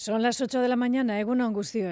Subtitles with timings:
[0.00, 1.90] Son las 8 de la mañana, Eguno Angustio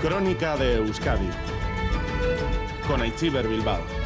[0.00, 1.28] Crónica de Euskadi
[2.86, 4.01] con Aichiber Bilbao.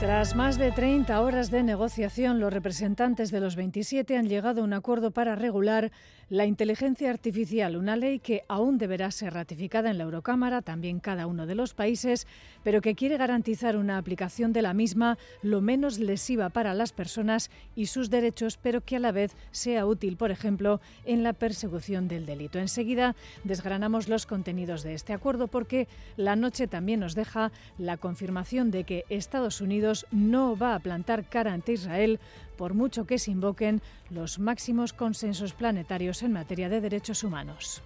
[0.00, 4.64] Tras más de 30 horas de negociación, los representantes de los 27 han llegado a
[4.64, 5.92] un acuerdo para regular
[6.30, 11.26] la inteligencia artificial, una ley que aún deberá ser ratificada en la Eurocámara, también cada
[11.26, 12.26] uno de los países,
[12.62, 17.50] pero que quiere garantizar una aplicación de la misma lo menos lesiva para las personas
[17.74, 22.08] y sus derechos, pero que a la vez sea útil, por ejemplo, en la persecución
[22.08, 22.58] del delito.
[22.58, 28.70] Enseguida desgranamos los contenidos de este acuerdo porque la noche también nos deja la confirmación
[28.70, 32.20] de que Estados Unidos no va a plantar cara ante Israel
[32.56, 37.82] por mucho que se invoquen los máximos consensos planetarios en materia de derechos humanos.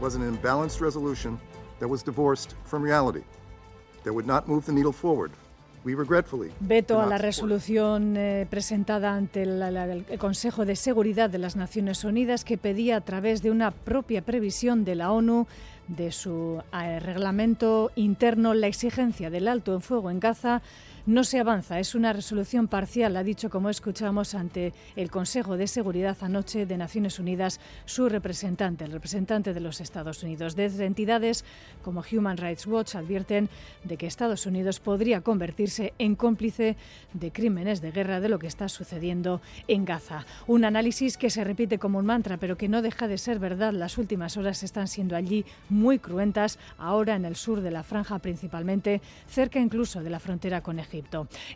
[0.00, 1.38] was an imbalanced resolution
[1.78, 3.22] that was divorced from reality,
[4.02, 5.30] that would not move the needle forward.
[6.60, 12.04] Veto a la resolución eh, presentada ante el, el, Consejo de Seguridad de las Naciones
[12.04, 15.46] Unidas que pedía a través de una propia previsión de la ONU
[15.88, 20.62] de su eh, reglamento interno la exigencia del alto en fuego en Gaza
[21.10, 21.80] no se avanza.
[21.80, 26.76] Es una resolución parcial, ha dicho, como escuchamos, ante el Consejo de Seguridad anoche de
[26.76, 30.54] Naciones Unidas su representante, el representante de los Estados Unidos.
[30.54, 31.44] Desde entidades
[31.82, 33.48] como Human Rights Watch advierten
[33.82, 36.76] de que Estados Unidos podría convertirse en cómplice
[37.12, 40.24] de crímenes de guerra de lo que está sucediendo en Gaza.
[40.46, 43.72] Un análisis que se repite como un mantra, pero que no deja de ser verdad.
[43.72, 48.20] Las últimas horas están siendo allí muy cruentas, ahora en el sur de la franja
[48.20, 50.99] principalmente, cerca incluso de la frontera con Egipto.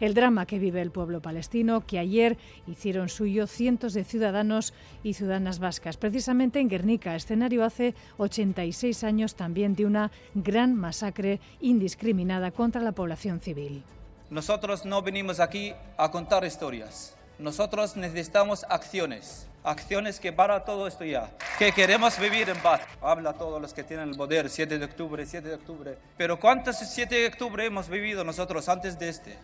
[0.01, 5.15] El drama que vive el pueblo palestino, que ayer hicieron suyo cientos de ciudadanos y
[5.15, 12.51] ciudadanas vascas, precisamente en Guernica, escenario hace 86 años también de una gran masacre indiscriminada
[12.51, 13.83] contra la población civil.
[14.31, 17.17] Nosotros no venimos aquí a contar historias.
[17.39, 21.31] Nosotros necesitamos acciones acciones que para todo esto ya.
[21.59, 22.83] Que queremos vivir en paz.
[23.01, 25.99] Habla a todos los que tienen el poder, 7 de octubre, 7 de octubre.
[26.17, 29.37] Pero ¿cuántos 7 de octubre hemos vivido nosotros antes de este?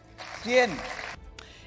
[0.43, 0.71] 100.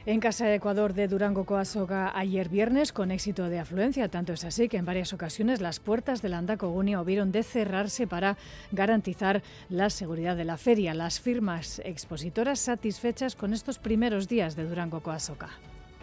[0.06, 4.44] En Casa de Ecuador de Durango Coasoga ayer viernes con éxito de afluencia, tanto es
[4.44, 8.36] así que en varias ocasiones las puertas del Andacogunia hubieron de cerrarse para
[8.74, 10.94] garantizar la seguridad de la feria.
[10.94, 15.52] Las firmas expositoras satisfechas con estos primeros días de Durango Coasoga.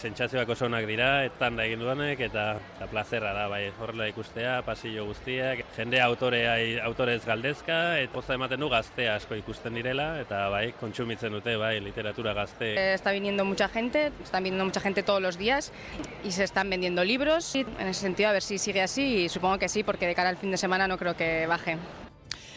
[0.01, 1.07] Sentsazioak oso onak dira,
[1.37, 2.45] tanda egin duanek eta,
[2.79, 6.55] eta plazerra da, bai, horrela ikustea, pasillo guztiak, jende autorea,
[6.87, 11.75] autorez galdezka, eta poza ematen du gazte asko ikusten direla, eta bai, kontsumitzen dute, bai,
[11.85, 12.73] literatura gazte.
[12.81, 15.71] Eh, está viniendo mucha gente, están viniendo mucha gente todos los días
[16.25, 17.55] y se están vendiendo libros.
[17.55, 20.31] En ese sentido, a ver si sigue así y supongo que sí, porque de cara
[20.31, 21.77] al fin de semana no creo que baje.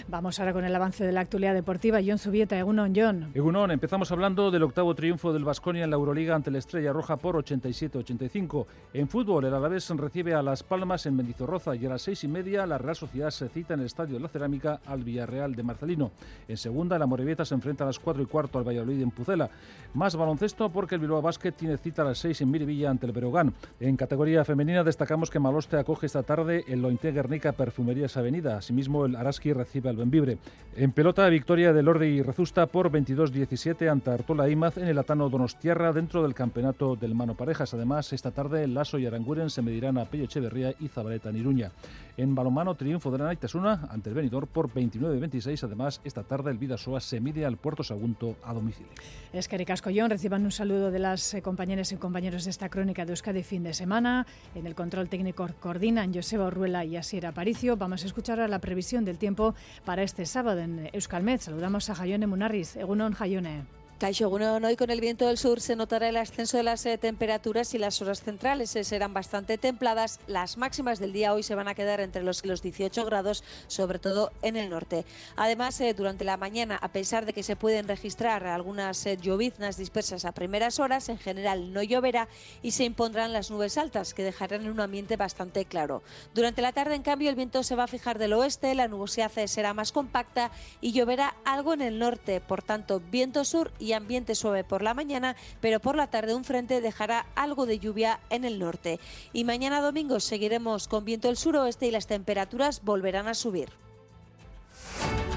[0.07, 1.99] Vamos ahora con el avance de la actualidad deportiva.
[2.05, 3.31] John Zubieta, Egunon, John.
[3.33, 7.15] Egunon, empezamos hablando del octavo triunfo del Vasconia en la Euroliga ante la Estrella Roja
[7.15, 8.65] por 87-85.
[8.93, 12.27] En fútbol, el Alavés recibe a Las Palmas en Mendizorroza y a las seis y
[12.27, 15.63] media la Real Sociedad se cita en el Estadio de la Cerámica al Villarreal de
[15.63, 16.11] Marcelino.
[16.47, 19.49] En segunda, la Morevieta se enfrenta a las cuatro y cuarto al Valladolid en Pucela.
[19.93, 23.13] Más baloncesto porque el Bilbao Basket tiene cita a las seis en Miribilla ante el
[23.13, 23.53] Berogán.
[23.79, 28.57] En categoría femenina destacamos que Maloste acoge esta tarde el Lointe Guernica Perfumerías Avenida.
[28.57, 30.37] Asimismo, el Araski recibe al Benvibre.
[30.75, 35.29] En pelota, victoria del Lordi y Rezusta por 22-17 ante Artola Imaz en el Atano
[35.29, 37.75] Donostiarra dentro del campeonato del Mano Parejas.
[37.75, 41.71] Además, esta tarde Lasso y Aranguren se medirán a Pello Echeverría y Zabaleta Niruña.
[42.17, 45.63] En balomano, triunfo de la Naitasuna ante el Benidorm por 29-26.
[45.63, 48.91] Además, esta tarde el Vidasoa se mide al Puerto Sagunto a domicilio.
[49.31, 53.11] Es que reciban un saludo de las eh, compañeras y compañeros de esta crónica de
[53.11, 54.25] Euskadi fin de semana.
[54.55, 57.77] En el control técnico coordinan Joseba Orruela y Asier Aparicio.
[57.77, 61.41] Vamos a escuchar a la previsión del tiempo para este sábado en Euskalmet.
[61.41, 62.75] Saludamos a Jayone Munarriz.
[62.75, 63.82] Egunon, Jayone.
[63.99, 66.97] Caixo, bueno, hoy con el viento del sur se notará el ascenso de las eh,
[66.97, 70.19] temperaturas y las horas centrales eh, serán bastante templadas.
[70.27, 73.99] Las máximas del día hoy se van a quedar entre los, los 18 grados, sobre
[73.99, 75.05] todo en el norte.
[75.37, 79.77] Además, eh, durante la mañana, a pesar de que se pueden registrar algunas eh, lloviznas
[79.77, 82.27] dispersas a primeras horas, en general no lloverá
[82.61, 86.03] y se impondrán las nubes altas, que dejarán un ambiente bastante claro.
[86.33, 89.31] Durante la tarde, en cambio, el viento se va a fijar del oeste, la nubosidad
[89.37, 90.51] eh, será más compacta
[90.81, 92.41] y lloverá algo en el norte.
[92.41, 96.45] Por tanto, viento sur y ambiente suave por la mañana, pero por la tarde un
[96.45, 99.01] frente dejará algo de lluvia en el norte.
[99.33, 103.69] Y mañana domingo seguiremos con viento del suroeste y las temperaturas volverán a subir.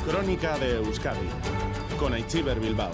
[0.06, 1.28] Crónica de Euskadi
[1.98, 2.92] con Aichiber Bilbao.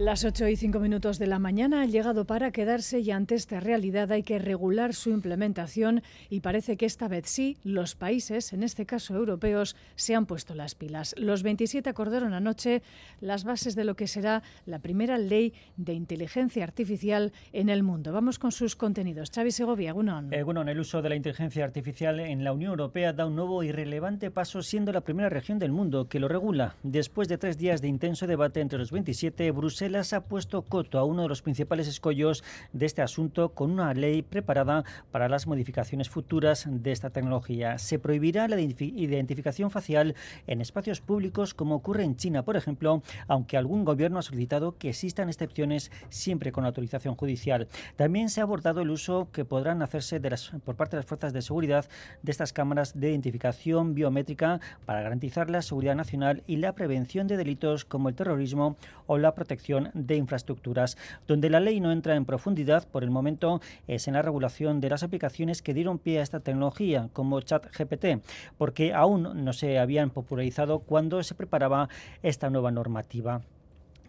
[0.00, 3.60] Las 8 y 5 minutos de la mañana ha llegado para quedarse y ante esta
[3.60, 8.64] realidad hay que regular su implementación y parece que esta vez sí los países, en
[8.64, 11.14] este caso europeos, se han puesto las pilas.
[11.16, 12.82] Los 27 acordaron anoche
[13.20, 18.12] las bases de lo que será la primera ley de inteligencia artificial en el mundo.
[18.12, 19.30] Vamos con sus contenidos.
[19.32, 20.34] Xavi Segovia, Gunon.
[20.34, 23.70] Eh, el uso de la inteligencia artificial en la Unión Europea da un nuevo y
[23.70, 26.74] relevante paso siendo la primera región del mundo que lo regula.
[26.82, 30.98] Después de tres días de intenso debate entre los 27, Bruselas Bruselas ha puesto coto
[30.98, 32.42] a uno de los principales escollos
[32.72, 37.76] de este asunto con una ley preparada para las modificaciones futuras de esta tecnología.
[37.76, 40.14] Se prohibirá la identificación facial
[40.46, 44.88] en espacios públicos como ocurre en China, por ejemplo, aunque algún gobierno ha solicitado que
[44.88, 47.68] existan excepciones siempre con autorización judicial.
[47.96, 51.06] También se ha abordado el uso que podrán hacerse de las, por parte de las
[51.06, 51.84] fuerzas de seguridad
[52.22, 57.36] de estas cámaras de identificación biométrica para garantizar la seguridad nacional y la prevención de
[57.36, 60.96] delitos como el terrorismo o la protección de infraestructuras.
[61.26, 64.90] Donde la ley no entra en profundidad por el momento es en la regulación de
[64.90, 68.24] las aplicaciones que dieron pie a esta tecnología, como ChatGPT,
[68.58, 71.88] porque aún no se habían popularizado cuando se preparaba
[72.22, 73.42] esta nueva normativa.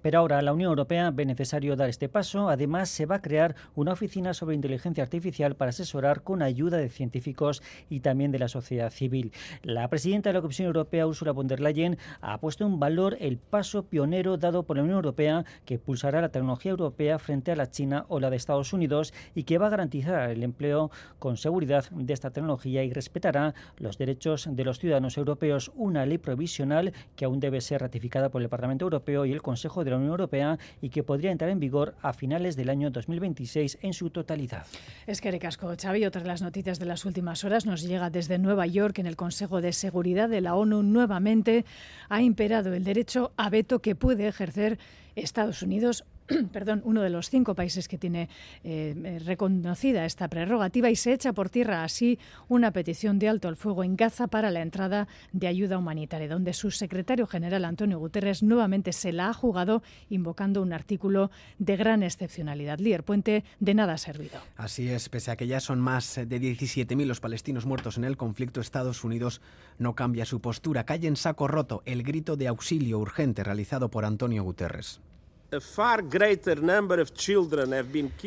[0.06, 2.48] Pero ahora la Unión Europea ve necesario dar este paso.
[2.48, 6.90] Además, se va a crear una oficina sobre inteligencia artificial para asesorar con ayuda de
[6.90, 9.34] científicos y también de la sociedad civil.
[9.64, 13.40] La presidenta de la Comisión Europea, Ursula von der Leyen, ha puesto en valor el
[13.40, 17.72] paso pionero dado por la Unión Europea que pulsará la tecnología europea frente a la
[17.72, 21.90] China o la de Estados Unidos y que va a garantizar el empleo con seguridad
[21.90, 25.72] de esta tecnología y respetará los derechos de los ciudadanos europeos.
[25.74, 29.84] Una ley provisional que aún debe ser ratificada por el Parlamento Europeo y el Consejo
[29.84, 33.94] de Unión Europea y que podría entrar en vigor a finales del año 2026 en
[33.94, 34.66] su totalidad.
[35.08, 38.38] Es que Casco, Xavi, otra de las noticias de las últimas horas nos llega desde
[38.38, 39.00] Nueva York.
[39.00, 41.66] En el Consejo de Seguridad de la ONU nuevamente
[42.10, 44.80] ha imperado el derecho a veto que puede ejercer
[45.16, 46.04] Estados Unidos
[46.52, 48.30] perdón, uno de los cinco países que tiene
[48.64, 53.56] eh, reconocida esta prerrogativa y se echa por tierra así una petición de alto al
[53.56, 58.44] fuego en Gaza para la entrada de ayuda humanitaria, donde su secretario general Antonio Guterres
[58.44, 62.80] nuevamente se la ha jugado invocando un artículo de gran excepcionalidad.
[62.80, 64.40] Líder Puente de nada ha servido.
[64.58, 68.18] Así es, pese a que ya son más de 17.000 los palestinos muertos en el
[68.18, 69.42] conflicto, Estados Unidos
[69.78, 70.86] no cambia su postura.
[70.86, 75.02] Calle en saco roto el grito de auxilio urgente realizado por Antonio Guterres.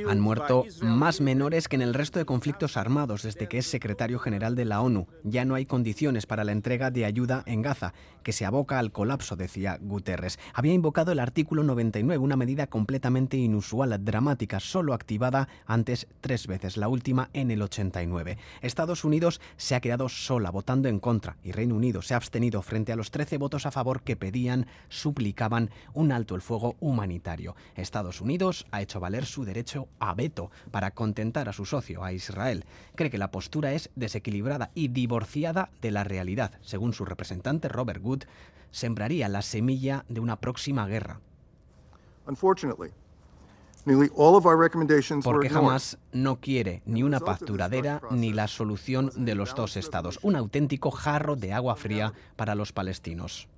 [0.09, 4.19] Han muerto más menores que en el resto de conflictos armados desde que es secretario
[4.19, 5.09] general de la ONU.
[5.25, 7.93] Ya no hay condiciones para la entrega de ayuda en Gaza,
[8.23, 10.38] que se aboca al colapso, decía Guterres.
[10.55, 16.76] Había invocado el artículo 99, una medida completamente inusual, dramática, solo activada antes tres veces,
[16.76, 18.38] la última en el 89.
[18.62, 22.62] Estados Unidos se ha quedado sola votando en contra y Reino Unido se ha abstenido
[22.62, 27.08] frente a los 13 votos a favor que pedían, suplicaban un alto el fuego humanitario
[27.75, 32.13] Estados Unidos ha hecho valer su derecho a veto para contentar a su socio, a
[32.13, 32.65] Israel.
[32.95, 36.53] Cree que la postura es desequilibrada y divorciada de la realidad.
[36.63, 38.25] Según su representante Robert Wood,
[38.71, 41.21] sembraría la semilla de una próxima guerra.
[45.25, 50.19] Porque jamás no quiere ni una paz duradera ni la solución de los dos estados,
[50.23, 53.49] un auténtico jarro de agua fría para los palestinos.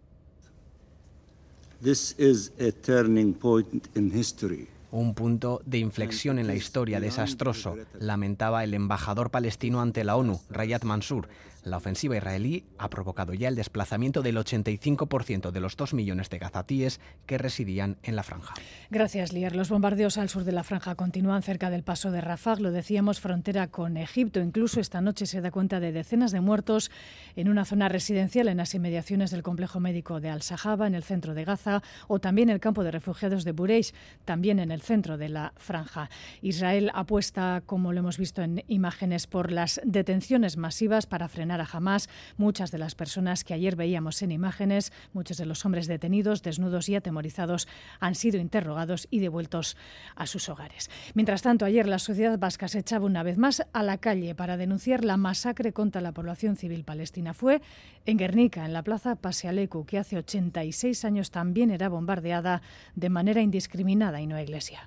[1.82, 4.68] This is a turning point in history.
[4.92, 10.42] Un punto de inflexión en la historia desastroso, lamentaba el embajador palestino ante la ONU,
[10.50, 11.28] Rayad Mansour,
[11.64, 16.38] la ofensiva israelí ha provocado ya el desplazamiento del 85% de los 2 millones de
[16.38, 18.54] gazatíes que residían en la franja.
[18.90, 19.54] Gracias, Lier.
[19.54, 23.20] Los bombardeos al sur de la franja continúan cerca del paso de Rafah, lo decíamos,
[23.20, 24.40] frontera con Egipto.
[24.40, 26.90] Incluso esta noche se da cuenta de decenas de muertos
[27.37, 31.35] en una zona residencial en las inmediaciones del complejo médico de Al-Sahaba, en el centro
[31.35, 33.92] de Gaza, o también el campo de refugiados de Bureish,
[34.25, 36.11] también en el centro de la franja.
[36.42, 41.64] Israel apuesta, como lo hemos visto en imágenes, por las detenciones masivas para frenar a
[41.64, 46.42] jamás muchas de las personas que ayer veíamos en imágenes, muchos de los hombres detenidos,
[46.42, 47.66] desnudos y atemorizados,
[47.99, 49.78] han sido interrogados y devueltos
[50.16, 50.90] a sus hogares.
[51.14, 54.59] Mientras tanto, ayer la sociedad vasca se echaba una vez más a la calle para
[54.59, 57.33] denunciar la masacre contra la población civil palestina.
[57.33, 57.62] Fue
[58.04, 62.61] en Guernica, en la plaza Pasealecu, que hace 86 años también era bombardeada
[62.95, 64.87] de manera indiscriminada y no iglesia.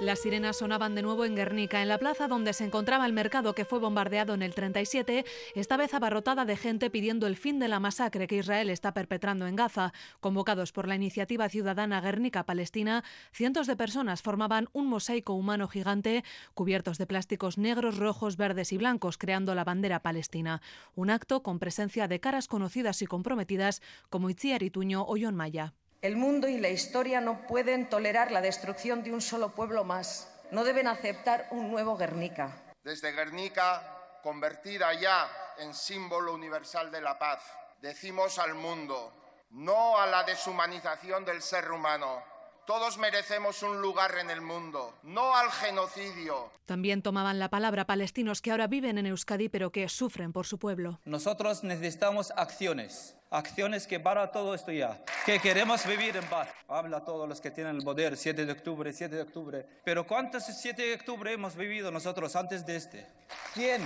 [0.00, 3.54] Las sirenas sonaban de nuevo en Guernica, en la plaza donde se encontraba el mercado
[3.54, 5.24] que fue bombardeado en el 37,
[5.54, 9.46] esta vez abarrotada de gente pidiendo el fin de la masacre que Israel está perpetrando
[9.46, 9.94] en Gaza.
[10.20, 16.24] Convocados por la iniciativa ciudadana Guernica Palestina, cientos de personas formaban un mosaico humano gigante
[16.52, 20.60] cubiertos de plásticos negros, rojos, verdes y blancos, creando la bandera palestina.
[20.94, 25.72] Un acto con presencia de caras conocidas y comprometidas como Itziar Ituño o John Maya.
[26.06, 30.32] El mundo y la historia no pueden tolerar la destrucción de un solo pueblo más.
[30.52, 32.62] No deben aceptar un nuevo Guernica.
[32.84, 33.82] Desde Guernica,
[34.22, 37.42] convertida ya en símbolo universal de la paz,
[37.82, 39.12] decimos al mundo,
[39.50, 42.22] no a la deshumanización del ser humano,
[42.66, 46.52] todos merecemos un lugar en el mundo, no al genocidio.
[46.66, 50.58] También tomaban la palabra palestinos que ahora viven en Euskadi pero que sufren por su
[50.58, 51.00] pueblo.
[51.04, 56.48] Nosotros necesitamos acciones acciones que para todo esto ya, que queremos vivir en paz.
[56.68, 59.66] Habla a todos los que tienen el poder, 7 de octubre, 7 de octubre.
[59.84, 63.06] Pero ¿cuántos 7 de octubre hemos vivido nosotros antes de este?
[63.54, 63.82] 100.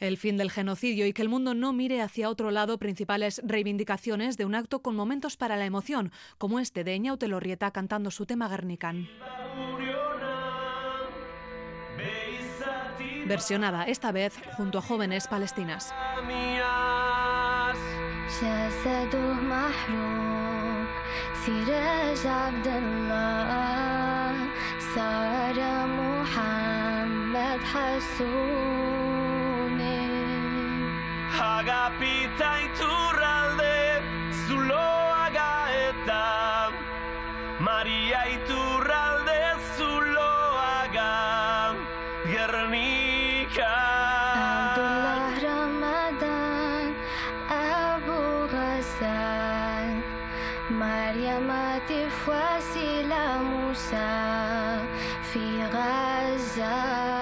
[0.00, 4.36] El fin del genocidio y que el mundo no mire hacia otro lado principales reivindicaciones
[4.36, 8.26] de un acto con momentos para la emoción, como este de Eñaute Lorrieta cantando su
[8.26, 9.08] tema Guernican.
[13.26, 15.94] Versionada esta vez junto a jóvenes palestinas.
[18.41, 20.89] جسده محروق
[21.45, 24.33] سراج عبد الله
[24.95, 25.57] صار
[25.99, 28.89] محمد حسوني
[31.59, 33.77] Agapita iturralde
[34.43, 34.92] zuloaga
[50.71, 51.49] مريم
[51.89, 53.03] تفواسي
[53.41, 54.77] موسى
[55.33, 57.19] في غزة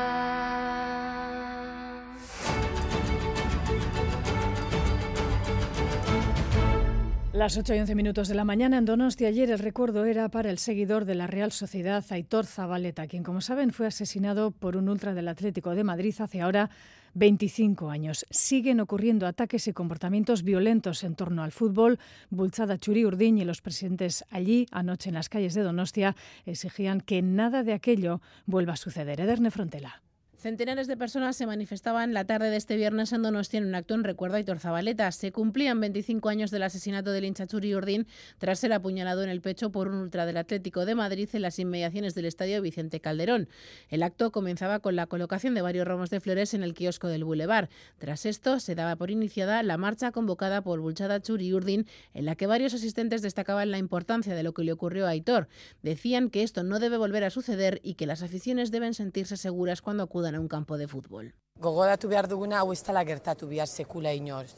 [7.37, 9.25] Las 8 y 11 minutos de la mañana en Donosti.
[9.25, 13.41] Ayer el recuerdo era para el seguidor de la Real Sociedad, Aitor Zabaleta, quien, como
[13.41, 16.71] saben, fue asesinado por un ultra del Atlético de Madrid hace ahora
[17.14, 18.26] 25 años.
[18.30, 21.98] Siguen ocurriendo ataques y comportamientos violentos en torno al fútbol.
[22.30, 26.16] Bulchada Churi Urdín y los presidentes allí, anoche en las calles de Donostia,
[26.46, 29.20] exigían que nada de aquello vuelva a suceder.
[29.20, 30.02] Ederne Frontela.
[30.42, 33.94] Centenares de personas se manifestaban la tarde de este viernes en Donostia en un acto
[33.94, 35.12] en recuerdo a Aitor Zabaleta.
[35.12, 38.08] Se cumplían 25 años del asesinato del hincha Churi Urdín
[38.38, 41.60] tras ser apuñalado en el pecho por un ultra del Atlético de Madrid en las
[41.60, 43.48] inmediaciones del estadio Vicente Calderón.
[43.88, 47.22] El acto comenzaba con la colocación de varios ramos de flores en el kiosco del
[47.22, 47.68] Boulevard.
[47.98, 52.34] Tras esto, se daba por iniciada la marcha convocada por Bulchada Churi Urdín, en la
[52.34, 55.46] que varios asistentes destacaban la importancia de lo que le ocurrió a Aitor.
[55.84, 59.82] Decían que esto no debe volver a suceder y que las aficiones deben sentirse seguras
[59.82, 61.32] cuando acudan a un campo de fútbol.
[61.60, 64.54] Gogoratu behar duguna hau ez dela gertatu behar sekula inoz.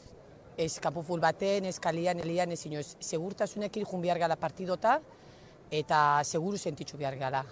[0.56, 2.96] Ez kapuful baten, ez kalian, elian, ez inoz.
[3.00, 5.00] Segurtasunekin jun behar gara partidota
[5.70, 7.44] eta seguru sentitzu behar gara.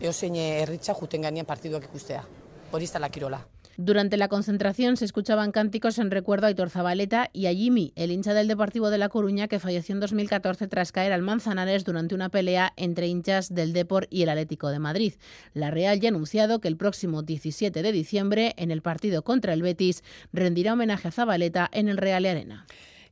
[0.00, 2.24] Eo zein erritza juten ganean partiduak ikustea.
[2.72, 3.40] Hori ez dela kirola.
[3.78, 8.10] Durante la concentración se escuchaban cánticos en recuerdo a Aitor Zabaleta y a Jimmy, el
[8.10, 12.14] hincha del Deportivo de La Coruña que falleció en 2014 tras caer al Manzanares durante
[12.14, 15.12] una pelea entre hinchas del Depor y el Atlético de Madrid.
[15.52, 19.52] La Real ya ha anunciado que el próximo 17 de diciembre, en el partido contra
[19.52, 20.02] el Betis,
[20.32, 22.66] rendirá homenaje a Zabaleta en el Real Arena.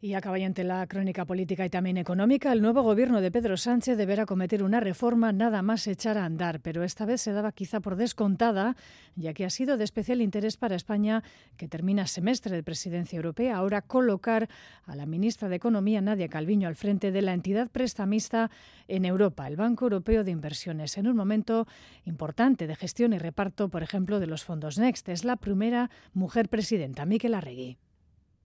[0.05, 2.53] Y acaba ante la crónica política y también económica.
[2.53, 6.61] El nuevo gobierno de Pedro Sánchez deberá cometer una reforma nada más echar a andar,
[6.61, 8.77] pero esta vez se daba quizá por descontada,
[9.17, 11.23] ya que ha sido de especial interés para España,
[11.57, 14.51] que termina semestre de presidencia europea, ahora colocar
[14.85, 18.51] a la ministra de Economía, Nadia Calviño, al frente de la entidad prestamista
[18.89, 21.67] en Europa, el Banco Europeo de Inversiones, en un momento
[22.05, 25.09] importante de gestión y reparto, por ejemplo, de los fondos Next.
[25.09, 27.79] Es la primera mujer presidenta, Miquel Arregui.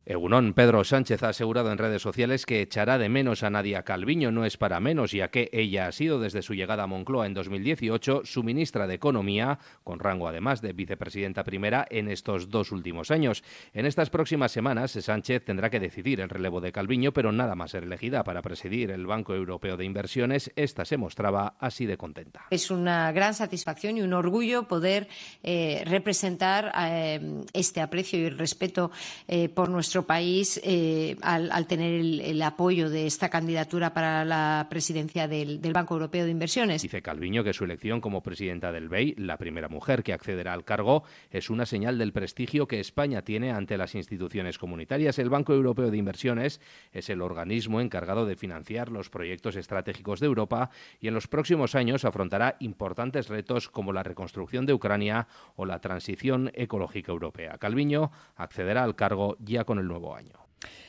[0.05, 4.31] Egunón, Pedro Sánchez ha asegurado en redes sociales que echará de menos a Nadia Calviño,
[4.31, 7.33] no es para menos, ya que ella ha sido desde su llegada a Moncloa en
[7.33, 13.11] 2018 su ministra de Economía, con rango además de vicepresidenta primera en estos dos últimos
[13.11, 13.43] años.
[13.73, 17.71] En estas próximas semanas, Sánchez tendrá que decidir el relevo de Calviño, pero nada más
[17.71, 22.45] ser elegida para presidir el Banco Europeo de Inversiones, esta se mostraba así de contenta.
[22.49, 25.07] Es una gran satisfacción y un orgullo poder
[25.43, 28.91] eh, representar eh, este aprecio y respeto
[29.27, 34.25] eh, por nuestro país eh, al, al, tener el, el, apoyo de esta candidatura para
[34.25, 36.81] la presidencia del, del, Banco Europeo de Inversiones.
[36.81, 40.63] Dice Calviño que su elección como presidenta del BEI, la primera mujer que accederá al
[40.63, 45.19] cargo, es una señal del prestigio que España tiene ante las instituciones comunitarias.
[45.19, 50.27] El Banco Europeo de Inversiones es el organismo encargado de financiar los proyectos estratégicos de
[50.27, 50.69] Europa
[50.99, 55.79] y en los próximos años afrontará importantes retos como la reconstrucción de Ucrania o la
[55.79, 57.57] transición ecológica europea.
[57.57, 60.33] Calviño accederá al cargo ya con el nuevo año.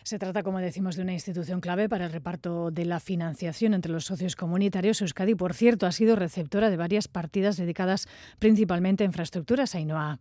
[0.03, 3.93] Se trata, como decimos, de una institución clave para el reparto de la financiación entre
[3.93, 5.01] los socios comunitarios.
[5.03, 9.75] Euskadi, por cierto, ha sido receptora de varias partidas dedicadas principalmente a infraestructuras.
[9.75, 10.19] Ainhoa.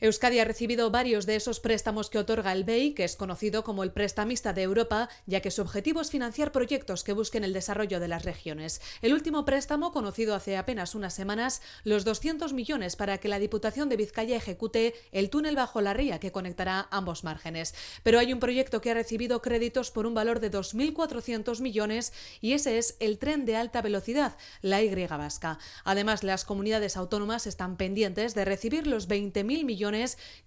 [0.00, 3.82] Euskadi ha recibido varios de esos préstamos que otorga el BEI, que es conocido como
[3.82, 7.98] el prestamista de Europa, ya que su objetivo es financiar proyectos que busquen el desarrollo
[7.98, 8.80] de las regiones.
[9.02, 13.88] El último préstamo, conocido hace apenas unas semanas, los 200 millones para que la Diputación
[13.88, 17.74] de Vizcaya ejecute el túnel bajo la ría que conectará ambos márgenes.
[18.04, 22.52] Pero hay un proyecto que ha recibido créditos por un valor de 2.400 millones y
[22.52, 25.58] ese es el tren de alta velocidad, la Y vasca.
[25.82, 29.87] Además, las comunidades autónomas están pendientes de recibir los 20.000 millones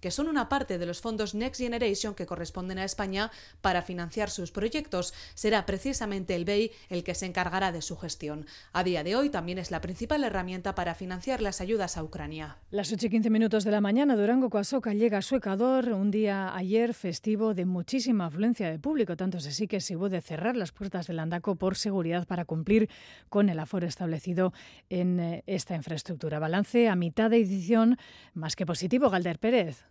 [0.00, 3.30] que son una parte de los fondos Next Generation que corresponden a España
[3.60, 5.14] para financiar sus proyectos.
[5.34, 8.46] Será precisamente el BEI el que se encargará de su gestión.
[8.72, 12.58] A día de hoy también es la principal herramienta para financiar las ayudas a Ucrania.
[12.70, 16.10] Las 8 y 15 minutos de la mañana, Durango Coasoca llega a su Ecuador, un
[16.10, 20.20] día ayer festivo de muchísima afluencia de público, tanto es así que se hubo de
[20.20, 22.88] cerrar las puertas del Andaco por seguridad para cumplir
[23.28, 24.52] con el aforo establecido
[24.90, 26.38] en eh, esta infraestructura.
[26.38, 27.98] Balance a mitad de edición,
[28.34, 29.84] más que positivo, Galder Pérez.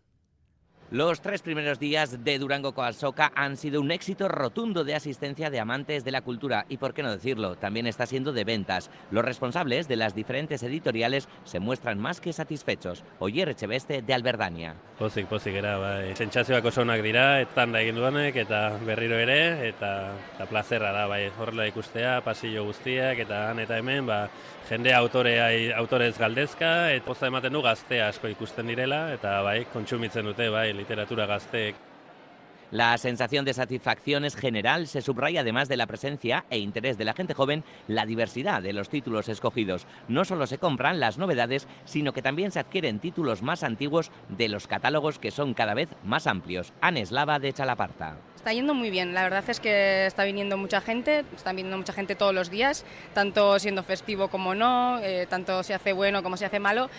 [0.91, 5.57] Los tres primeros días de Durango Coalsoca han sido un éxito rotundo de asistencia de
[5.61, 8.91] amantes de la cultura y, por qué no decirlo, también está siendo de ventas.
[9.09, 13.05] Los responsables de las diferentes editoriales se muestran más que satisfechos.
[13.19, 14.75] Oyer Echebeste de Alberdania.
[14.99, 16.13] Pozik, pozik era, bai.
[16.13, 21.07] Sentsazioak oso onak dira, etan da egin duanek, eta berriro ere, eta, eta plazerra da,
[21.07, 21.29] bai.
[21.39, 24.25] Horrela ikustea, pasillo guztiak, eta han eta hemen, ba,
[24.71, 31.27] autorez galdezka, eta ematen du gaztea asko ikusten direla, eta bai, kontsumitzen dute, bai, literatura.
[32.71, 37.03] La sensación de satisfacción es general, se subraya además de la presencia e interés de
[37.03, 39.85] la gente joven, la diversidad de los títulos escogidos.
[40.07, 44.47] No solo se compran las novedades, sino que también se adquieren títulos más antiguos de
[44.47, 46.71] los catálogos que son cada vez más amplios.
[46.79, 48.30] Aneslava de Chalaparta.
[48.41, 51.93] Está yendo muy bien, la verdad es que está viniendo mucha gente, están viniendo mucha
[51.93, 56.37] gente todos los días, tanto siendo festivo como no, eh, tanto se hace bueno como
[56.37, 56.89] se hace malo,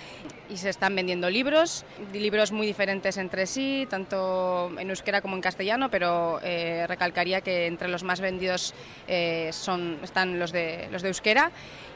[0.48, 5.42] y se están vendiendo libros, libros muy diferentes entre sí, tanto en euskera como en
[5.42, 8.72] castellano, pero eh, recalcaría que entre los más vendidos
[9.08, 11.50] eh, son, están los de, los de euskera.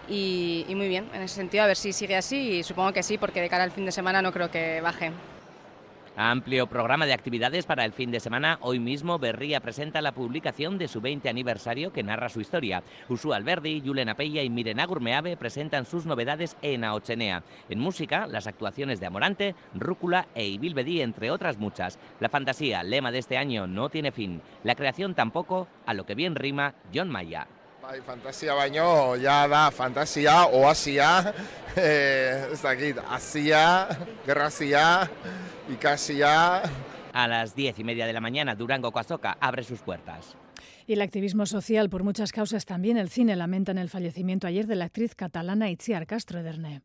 [0.08, 3.04] Y, y muy bien, en ese sentido, a ver si sigue así, y supongo que
[3.04, 5.12] sí, porque de cara al fin de semana no creo que baje.
[6.18, 8.58] Amplio programa de actividades para el fin de semana.
[8.62, 12.82] Hoy mismo Berría presenta la publicación de su 20 aniversario que narra su historia.
[13.10, 17.42] Usu Alberdi, Julen Apella y Mirena Gurmeave presentan sus novedades en Aochenea.
[17.68, 21.98] En música, las actuaciones de Amorante, Rúcula e Ibilbedi, entre otras muchas.
[22.18, 24.40] La fantasía, lema de este año, no tiene fin.
[24.64, 27.46] La creación tampoco, a lo que bien rima John Maya.
[27.86, 31.10] Bai, fantasia baino, ja da, fantasia, oasia,
[31.78, 33.86] eh, ez dakit, azia,
[34.26, 35.06] gerrazia,
[35.70, 36.62] ikasia...
[37.12, 40.36] A las diez y media de la mañana, Durango Coazoca abre sus puertas.
[40.88, 42.96] Y el activismo social por muchas causas también.
[42.96, 46.82] El cine lamenta en el fallecimiento ayer de la actriz catalana Itziar Castro Ederne.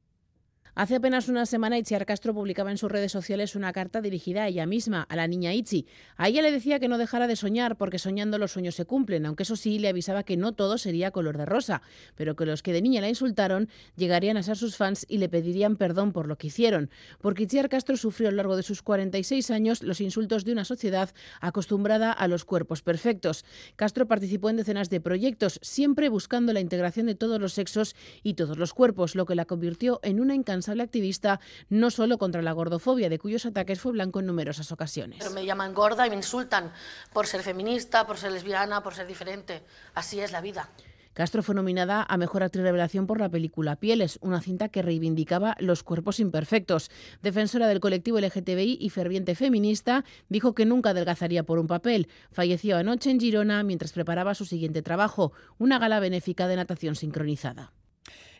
[0.73, 4.47] Hace apenas una semana Itziar Castro publicaba en sus redes sociales una carta dirigida a
[4.47, 5.85] ella misma, a la niña Itzi.
[6.15, 9.25] A ella le decía que no dejara de soñar porque soñando los sueños se cumplen,
[9.25, 11.81] aunque eso sí le avisaba que no todo sería color de rosa,
[12.15, 15.27] pero que los que de niña la insultaron llegarían a ser sus fans y le
[15.27, 16.89] pedirían perdón por lo que hicieron.
[17.19, 20.63] Porque Itziar Castro sufrió a lo largo de sus 46 años los insultos de una
[20.63, 21.09] sociedad
[21.41, 23.43] acostumbrada a los cuerpos perfectos.
[23.75, 28.35] Castro participó en decenas de proyectos, siempre buscando la integración de todos los sexos y
[28.35, 32.51] todos los cuerpos, lo que la convirtió en una incansable activista no solo contra la
[32.51, 35.19] gordofobia, de cuyos ataques fue blanco en numerosas ocasiones.
[35.19, 36.71] Pero me llaman gorda y me insultan
[37.13, 39.63] por ser feminista, por ser lesbiana, por ser diferente.
[39.93, 40.69] Así es la vida.
[41.13, 45.57] Castro fue nominada a Mejor Actriz Revelación por la película Pieles, una cinta que reivindicaba
[45.59, 46.89] los cuerpos imperfectos.
[47.21, 52.07] Defensora del colectivo LGTBI y ferviente feminista, dijo que nunca adelgazaría por un papel.
[52.31, 57.73] Falleció anoche en Girona mientras preparaba su siguiente trabajo, una gala benéfica de natación sincronizada.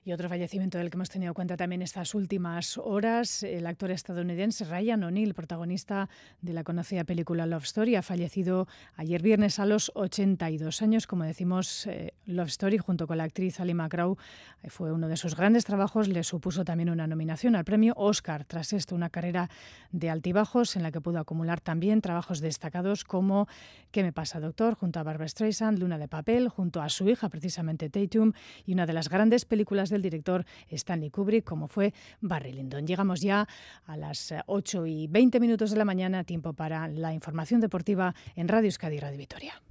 [0.04, 4.66] Y otro fallecimiento del que hemos tenido cuenta también estas últimas horas, el actor estadounidense
[4.66, 6.10] Ryan O'Neill, protagonista
[6.42, 11.06] de la conocida película Love Story, ha fallecido ayer viernes a los 82 años.
[11.06, 14.18] Como decimos, eh, Love Story, junto con la actriz Ali McGraw,
[14.64, 16.08] eh, fue uno de sus grandes trabajos.
[16.08, 18.44] Le supuso también una nominación al premio Oscar.
[18.46, 19.52] Tras esto, una carrera
[19.92, 23.48] de altibajos en la que pudo acumular también trabajos destacados como
[23.92, 24.76] ¿Qué me pasa, doctor?
[24.76, 28.32] junto a Barbara Streisand, Luna de papel, junto a su hija, precisamente Tatum,
[28.66, 32.88] y una de las grandes películas del director Stanley Kubrick, como fue Barry Lyndon.
[32.88, 33.48] Llegamos ya
[33.86, 38.48] a las 8 y 20 minutos de la mañana, tiempo para la información deportiva en
[38.48, 39.62] Radio Euskadi y Radio Vitoria.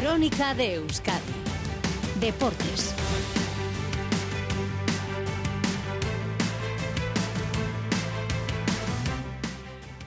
[0.00, 1.20] Crónica de Euskadi.
[2.20, 2.94] Deportes.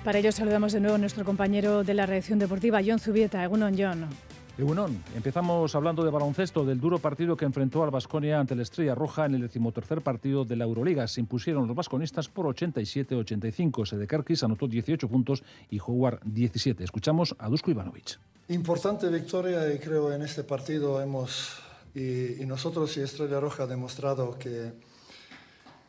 [0.04, 3.44] Para ello saludamos de nuevo a nuestro compañero de la redacción deportiva, John Zubieta.
[3.44, 4.10] Egunon, John.
[4.56, 8.94] Egunon, empezamos hablando de baloncesto, del duro partido que enfrentó al Basconia ante la Estrella
[8.94, 11.08] Roja en el decimotercer partido de la Euroliga.
[11.08, 13.88] Se impusieron los basconistas por 87-85.
[13.88, 16.84] Sedekarkis anotó 18 puntos y Howard 17.
[16.84, 18.20] Escuchamos a Dusko Ivanovic.
[18.50, 21.58] Importante victoria y creo en este partido hemos,
[21.96, 24.72] y, y nosotros y Estrella Roja, demostrado que,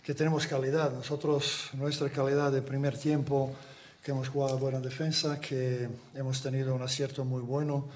[0.02, 0.90] que tenemos calidad.
[0.90, 3.52] Nosotros, nuestra calidad de primer tiempo,
[4.02, 7.90] que hemos jugado buena defensa, que hemos tenido un acierto muy bueno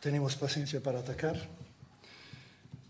[0.00, 1.36] tenemos paciencia para atacar.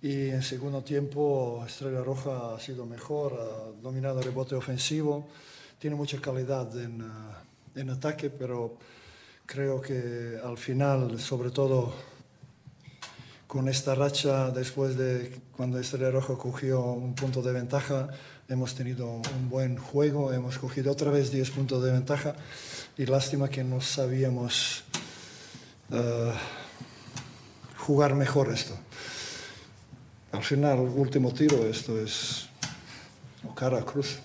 [0.01, 5.27] Y en segundo tiempo, Estrella Roja ha sido mejor, ha dominado el rebote ofensivo,
[5.79, 7.35] tiene mucha calidad en, uh,
[7.75, 8.79] en ataque, pero
[9.45, 11.95] creo que al final, sobre todo
[13.49, 18.09] con esta racha, después de cuando Estrella Roja cogió un punto de ventaja,
[18.49, 22.37] hemos tenido un buen juego, hemos cogido otra vez 10 puntos de ventaja
[22.97, 24.85] y lástima que no sabíamos.
[25.91, 26.33] Uh,
[27.89, 28.75] jugar mejor esto.
[30.33, 32.47] Al final, último tiro, esto es
[33.55, 34.21] cara a cruz.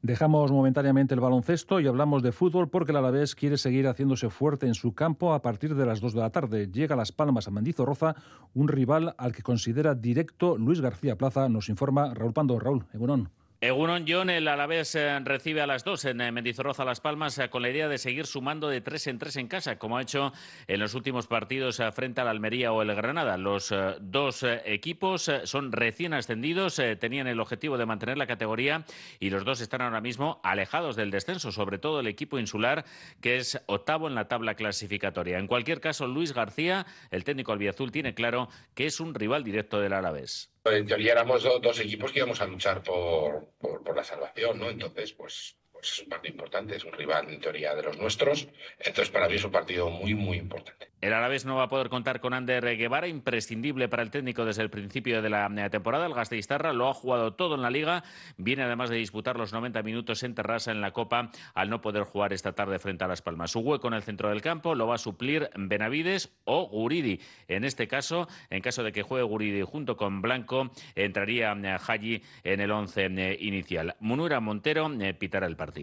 [0.00, 4.68] Dejamos momentáneamente el baloncesto y hablamos de fútbol porque el Alavés quiere seguir haciéndose fuerte
[4.68, 6.68] en su campo a partir de las 2 de la tarde.
[6.68, 8.14] Llega a Las Palmas a Mendizorroza,
[8.54, 12.60] un rival al que considera directo Luis García Plaza, nos informa Raúl Pando.
[12.60, 13.28] Raúl, Egunon.
[13.64, 17.48] Egunon John, el Alavés eh, recibe a las dos en eh, Mendizorroza Las Palmas eh,
[17.48, 20.34] con la idea de seguir sumando de tres en tres en casa, como ha hecho
[20.66, 23.38] en los últimos partidos frente al Almería o el Granada.
[23.38, 28.84] Los dos equipos son recién ascendidos, tenían el objetivo de mantener la categoría
[29.18, 32.84] y los dos están ahora mismo alejados del descenso, sobre todo el equipo insular,
[33.22, 35.38] que es octavo en la tabla clasificatoria.
[35.38, 39.80] En cualquier caso, Luis García, el técnico albiazul, tiene claro que es un rival directo
[39.80, 44.04] del Alavés en teoría éramos dos equipos que íbamos a luchar por, por, por la
[44.04, 44.70] salvación, ¿no?
[44.70, 45.56] Entonces, pues
[45.92, 48.48] es un partido importante, es un rival en teoría de los nuestros.
[48.78, 50.88] Entonces, para mí es un partido muy, muy importante.
[51.00, 54.62] El Alavés no va a poder contar con Ander Guevara, imprescindible para el técnico desde
[54.62, 56.06] el principio de la eh, temporada.
[56.06, 58.04] El Gasteiztarra lo ha jugado todo en la liga.
[58.38, 62.04] Viene además de disputar los 90 minutos en Terrassa en la Copa al no poder
[62.04, 63.50] jugar esta tarde frente a Las Palmas.
[63.50, 67.20] Su hueco en el centro del campo lo va a suplir Benavides o Guridi.
[67.48, 72.22] En este caso, en caso de que juegue Guridi junto con Blanco, entraría eh, Haji
[72.44, 73.94] en el 11 eh, inicial.
[74.00, 75.73] Munura Montero pitará el partido.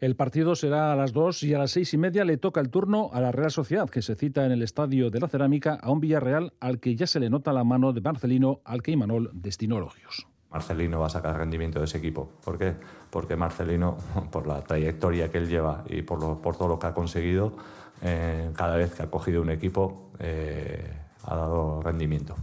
[0.00, 2.70] El partido será a las dos y a las seis y media le toca el
[2.70, 5.90] turno a la Real Sociedad, que se cita en el Estadio de la Cerámica a
[5.90, 9.30] un Villarreal al que ya se le nota la mano de Marcelino, al que Imanol
[9.34, 10.26] destinó elogios.
[10.50, 12.32] Marcelino va a sacar rendimiento de ese equipo.
[12.44, 12.74] ¿Por qué?
[13.10, 13.96] Porque Marcelino,
[14.32, 17.56] por la trayectoria que él lleva y por, lo, por todo lo que ha conseguido,
[18.02, 20.82] eh, cada vez que ha cogido un equipo eh,
[21.24, 22.34] ha dado rendimiento.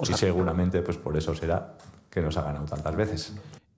[0.00, 1.74] y seguramente pues por eso será
[2.10, 3.34] que nos ha ganado tantas veces.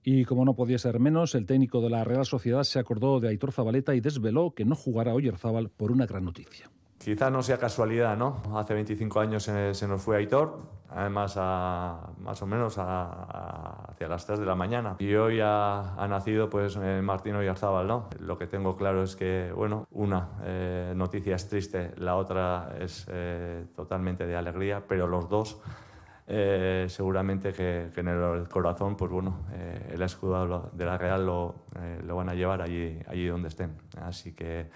[0.07, 3.29] Y como no podía ser menos, el técnico de la Real Sociedad se acordó de
[3.29, 6.69] Aitor Zabaleta y desveló que no jugará Oyarzábal por una gran noticia.
[6.99, 8.43] Quizá no sea casualidad, ¿no?
[8.55, 10.59] Hace 25 años se, nos fue Aitor,
[10.91, 14.95] además a, más o menos hacia las 3 de la mañana.
[14.99, 18.07] Y hoy ha, nacido pues eh, Martín Oyarzábal, ¿no?
[18.19, 23.07] Lo que tengo claro es que, bueno, una eh, noticia es triste, la otra es
[23.09, 25.57] eh, totalmente de alegría, pero los dos
[26.27, 31.65] eh, seguramente que, en el corazón, pues bueno, eh, el escudo de la Real lo,
[31.79, 33.77] eh, lo, van a llevar allí, allí donde estén.
[34.01, 34.69] Así que,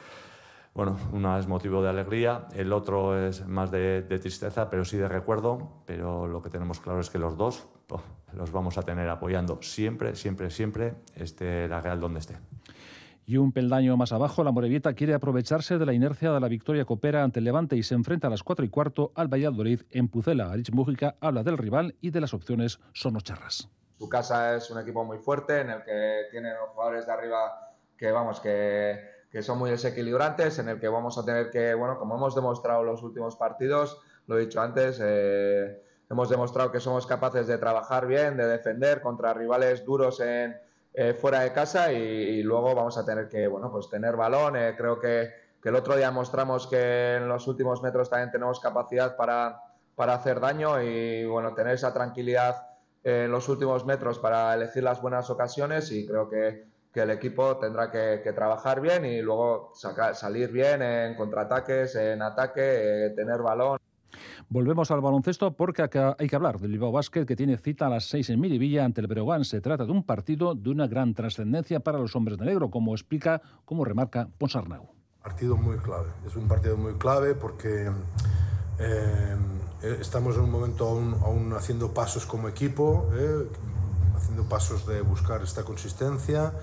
[0.75, 5.07] bueno, uno es motivo de alegría, el otro es más de, tristeza, pero sí de
[5.07, 5.81] recuerdo.
[5.85, 7.67] Pero lo que tenemos claro es que los dos
[8.33, 12.37] los vamos a tener apoyando siempre, siempre, siempre, esté la Real donde esté.
[13.29, 16.83] Y un peldaño más abajo, la Morevieta quiere aprovecharse de la inercia de la victoria
[16.83, 20.07] copera ante el Levante y se enfrenta a las 4 y cuarto al Valladolid en
[20.07, 20.51] Pucela.
[20.51, 23.69] Arich Mújica habla del rival y de las opciones sonocharras.
[23.99, 27.75] Su casa es un equipo muy fuerte en el que tiene los jugadores de arriba
[27.95, 28.99] que, vamos, que,
[29.31, 32.79] que son muy desequilibrantes, en el que vamos a tener que, bueno, como hemos demostrado
[32.81, 37.59] en los últimos partidos, lo he dicho antes, eh, hemos demostrado que somos capaces de
[37.59, 40.57] trabajar bien, de defender contra rivales duros en
[41.01, 44.75] eh, fuera de casa y, luego vamos a tener que bueno pues tener balón eh,
[44.77, 45.31] creo que,
[45.63, 49.61] que, el otro día mostramos que en los últimos metros también tenemos capacidad para,
[49.95, 52.67] para hacer daño y bueno tener esa tranquilidad
[53.01, 57.55] en los últimos metros para elegir las buenas ocasiones y creo que, que el equipo
[57.55, 63.09] tendrá que, que, trabajar bien y luego sacar, salir bien en contraataques, en ataque, eh,
[63.11, 63.79] tener balón.
[64.49, 65.83] Volvemos al baloncesto porque
[66.17, 69.01] hay que hablar del Bilbao Basket que tiene cita a las seis en Miribilla ante
[69.01, 69.45] el Breogán.
[69.45, 72.93] Se trata de un partido de una gran trascendencia para los hombres de negro, como
[72.93, 74.89] explica, como remarca Ponsarnau.
[75.21, 76.07] Partido muy clave.
[76.25, 77.91] Es un partido muy clave porque
[78.79, 79.35] eh,
[79.99, 83.47] estamos en un momento aún, haciendo pasos como equipo, eh,
[84.15, 86.53] haciendo pasos de buscar esta consistencia.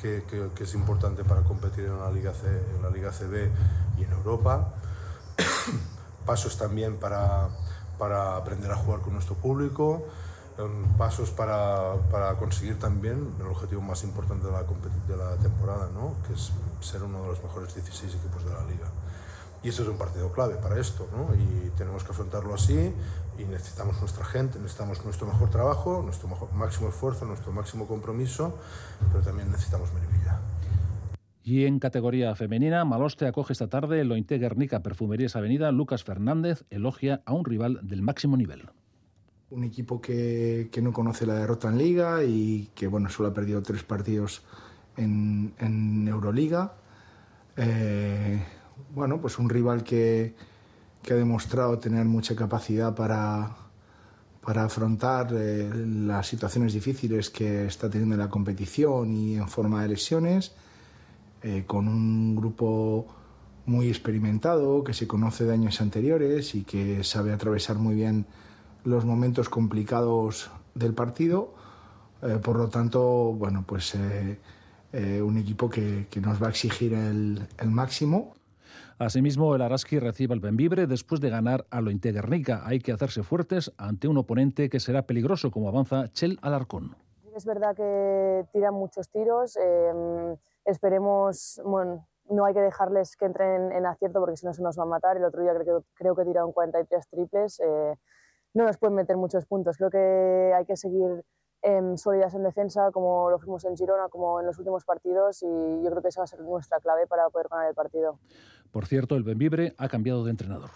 [0.00, 3.50] Que, que, es importante para competir en la Liga, C, en la Liga CB
[3.98, 4.72] y en Europa
[6.26, 7.48] pasos también para,
[7.98, 10.04] para aprender a jugar con nuestro público,
[10.98, 16.14] pasos para, para, conseguir también el objetivo más importante de la, de la temporada, ¿no?
[16.26, 18.86] que es ser uno de los mejores 16 equipos de la liga.
[19.62, 21.34] Y eso es un partido clave para esto, ¿no?
[21.34, 22.94] y tenemos que afrontarlo así,
[23.38, 28.54] y necesitamos nuestra gente, necesitamos nuestro mejor trabajo, nuestro mejor, máximo esfuerzo, nuestro máximo compromiso,
[29.12, 30.38] pero también necesitamos Merivilla.
[31.50, 35.72] Y en categoría femenina, Maloste acoge esta tarde el Ointe Guernica Perfumerías Avenida.
[35.72, 38.68] Lucas Fernández elogia a un rival del máximo nivel.
[39.50, 43.62] Un equipo que, no conoce la derrota en Liga y que bueno, solo ha perdido
[43.62, 44.42] tres partidos
[44.96, 46.74] en, Euroliga.
[47.56, 48.40] Eh,
[48.94, 50.36] bueno, pues un rival que,
[51.10, 53.56] ha demostrado tener mucha capacidad para,
[54.40, 59.82] para afrontar eh, las situaciones difíciles que está teniendo en la competición y en forma
[59.82, 60.54] de lesiones
[61.42, 63.06] eh, con un grupo
[63.66, 68.26] muy experimentado, que se conoce de años anteriores y que sabe atravesar muy bien
[68.84, 71.54] los momentos complicados del partido.
[72.22, 76.94] Eh, por lo tanto, bueno, pues eh, un equipo que, que, nos va a exigir
[76.94, 78.34] el, el, máximo.
[78.98, 82.62] Asimismo, el Araski recibe el Benvibre después de ganar a lo Guernica.
[82.66, 86.96] Hay que hacerse fuertes ante un oponente que será peligroso, como avanza Chel Alarcón.
[87.34, 89.56] Es verdad que tiran muchos tiros.
[89.56, 90.36] Eh,
[90.70, 94.78] Esperemos, bueno, no hay que dejarles que entren en acierto porque si no se nos
[94.78, 95.16] va a matar.
[95.16, 97.60] El otro día creo, creo que tiraron 43 triples.
[97.60, 97.94] Eh,
[98.54, 99.76] no nos pueden meter muchos puntos.
[99.76, 101.24] Creo que hay que seguir
[101.96, 105.90] sólidas en defensa, como lo fuimos en Girona, como en los últimos partidos, y yo
[105.90, 108.18] creo que esa va a ser nuestra clave para poder ganar el partido.
[108.70, 110.70] Por cierto, el Benvibre ha cambiado de entrenador.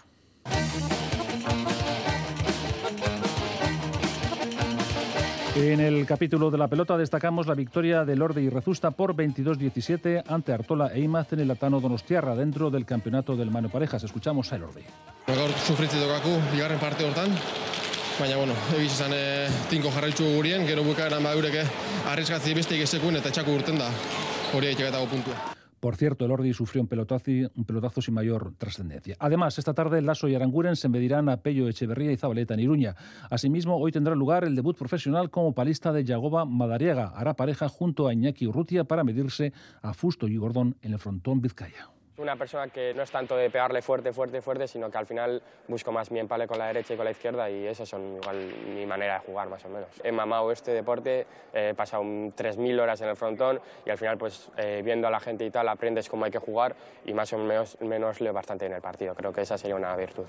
[5.55, 10.23] En el capítulo de la pelota destacamos la victoria de Lorde y Rezusta por 22-17
[10.27, 14.03] ante Artola e Imaz en el Atano Donostiarra dentro del campeonato del Mano Parejas.
[14.03, 14.81] Escuchamos a Elordi.
[15.25, 17.31] Gaur sufritzi dokaku, bigarren parte hortan,
[18.19, 21.63] baina, bueno, egiz izan e, tinko jarraitzu gurien, gero bukaeran badureke
[22.11, 23.87] arriskatzi beste esekuen eta txaku urten da
[24.53, 25.39] hori aiteketago puntua.
[25.85, 29.15] Por cierto, el Ordi sufrió un pelotazo, sin mayor trascendencia.
[29.19, 32.95] Además, esta tarde Lasso y Aranguren se medirán a Pello Echeverría y Zabaleta en Iruña.
[33.29, 37.09] Asimismo, hoy tendrá lugar el debut profesional como palista de Yagoba Madariaga.
[37.15, 41.39] Hará pareja junto a Iñaki Urrutia para medirse a Fusto y Gordón en el frontón
[41.39, 45.05] Vizcaya una persona que no es tanto de pegarle fuerte, fuerte, fuerte, sino que al
[45.05, 48.17] final busco más mi empale con la derecha y con la izquierda y esas son
[48.17, 49.89] igual mi manera de jugar más o menos.
[50.03, 54.49] He mamado este deporte, he pasado 3.000 horas en el frontón y al final pues
[54.57, 56.75] eh, viendo a la gente y tal aprendes cómo hay que jugar
[57.05, 59.13] y más o menos, menos leo bastante en el partido.
[59.13, 60.25] Creo que esa sería una virtud.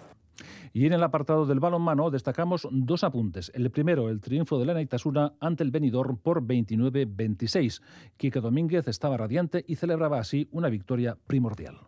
[0.73, 3.51] Y en el apartado del balonmano destacamos dos apuntes.
[3.55, 7.83] El primero, el triunfo de la Naitasuna ante el Benidorm por 29-26.
[8.17, 11.79] Quique Domínguez estaba radiante y celebraba así una victoria primordial.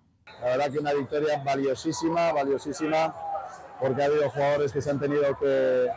[0.40, 3.14] La verdad que una victoria valiosísima, valiosísima,
[3.80, 5.88] porque ha habido jugadores que se han tenido que,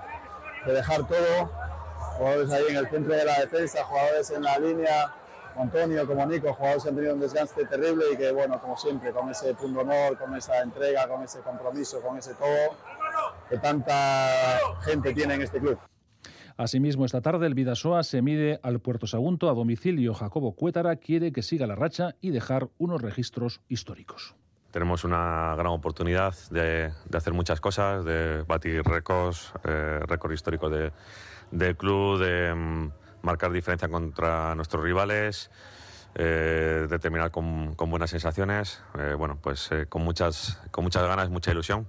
[0.65, 1.51] que dejar todo,
[2.17, 5.13] jugadores ahí en el centro de la defensa, jugadores en la línea,
[5.57, 9.11] Antonio como Nico, jugadores que han tenido un desgaste terrible y que, bueno, como siempre,
[9.11, 12.75] con ese punto honor, con esa entrega, con ese compromiso, con ese todo
[13.49, 15.77] que tanta gente tiene en este club.
[16.57, 20.13] Asimismo, esta tarde el Vidasoa se mide al Puerto Sagunto a domicilio.
[20.13, 24.35] Jacobo Cuétara quiere que siga la racha y dejar unos registros históricos.
[24.71, 30.69] Tenemos una gran oportunidad de, de hacer muchas cosas, de batir récords, eh, récord histórico
[30.69, 30.93] del
[31.51, 35.51] de club, de mm, marcar diferencia contra nuestros rivales,
[36.15, 36.87] eh,
[37.31, 41.87] con, con buenas sensaciones, eh, bueno, pues eh, con, muchas, con muchas ganas, mucha ilusión.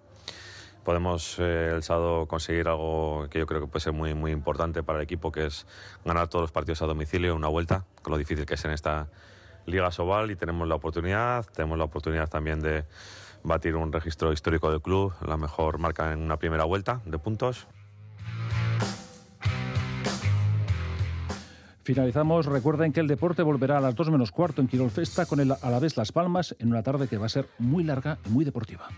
[0.85, 4.83] Podemos eh, el sábado conseguir algo que yo creo que puede ser muy, muy importante
[4.83, 5.67] para el equipo, que es
[6.05, 9.09] ganar todos los partidos a domicilio, una vuelta, con lo difícil que es en esta
[9.67, 12.85] Liga Sobal y tenemos la oportunidad, tenemos la oportunidad también de
[13.45, 17.69] batir un registro histórico del club, la mejor marca en una primera vuelta de puntos.
[21.83, 22.47] Finalizamos.
[22.47, 25.53] Recuerden que el deporte volverá a las 2 menos cuarto en Quirol Festa con el
[25.63, 28.89] Alavés Las Palmas en una tarde que va a ser muy larga y muy deportiva.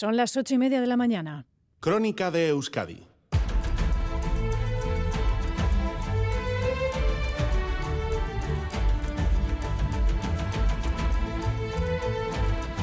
[0.00, 1.44] Son las ocho y media de la mañana.
[1.78, 3.09] Crónica de Euskadi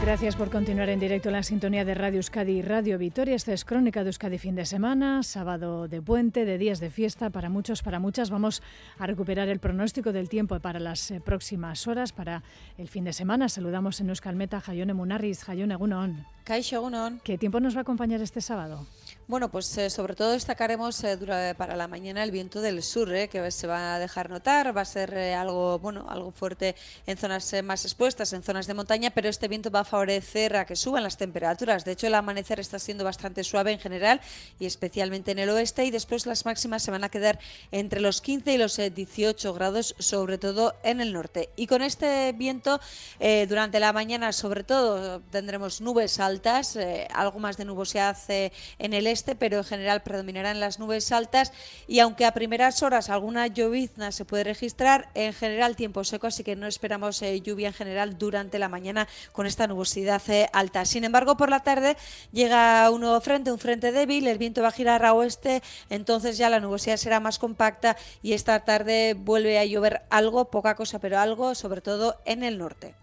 [0.08, 3.36] Gracias por continuar en directo en la sintonía de Radio Euskadi y Radio Vitoria.
[3.36, 7.30] Esta es Crónica de Euskadi fin de semana, sábado de puente, de días de fiesta
[7.30, 8.30] para muchos, para muchas.
[8.30, 8.64] Vamos
[9.00, 12.42] a recuperar el pronóstico del tiempo para las eh, próximas horas, para
[12.78, 13.50] el fin de semana.
[13.50, 16.26] Saludamos en Euskalmeta Jayone Munarris, Jayone Gunon.
[16.46, 17.20] Kaixo Gunon.
[17.22, 18.88] ¿Qué tiempo nos va a acompañar este sábado?
[19.30, 21.18] Bueno, pues eh, sobre todo destacaremos eh,
[21.58, 24.80] para la mañana el viento del sur, eh, que se va a dejar notar, va
[24.80, 29.28] a ser algo bueno, algo fuerte en zonas más expuestas, en zonas de montaña, pero
[29.28, 31.84] este viento va a favorecer a que suban las temperaturas.
[31.84, 34.22] De hecho, el amanecer está siendo bastante suave en general
[34.62, 37.38] y especialmente en el oeste y después las máximas se van a quedar
[37.72, 41.50] entre los 15 y los 18 grados, sobre todo en el norte.
[41.58, 42.80] Y con este viento
[43.20, 46.80] durante la mañana, sobre todo, tendremos nubes altas,
[47.14, 51.52] algo más de nubosidad en el este pero en general predominarán las nubes altas
[51.88, 56.44] y aunque a primeras horas alguna llovizna se puede registrar, en general tiempo seco, así
[56.44, 60.86] que no esperamos eh, lluvia en general durante la mañana con esta nubosidad eh, alta.
[60.86, 61.98] Sin embargo, por la tarde
[62.32, 66.38] llega un nuevo frente, un frente débil, el viento va a girar a oeste, entonces
[66.38, 71.00] ya la nubosidad será más compacta y esta tarde vuelve a llover algo, poca cosa,
[71.00, 72.94] pero algo, sobre todo en el norte.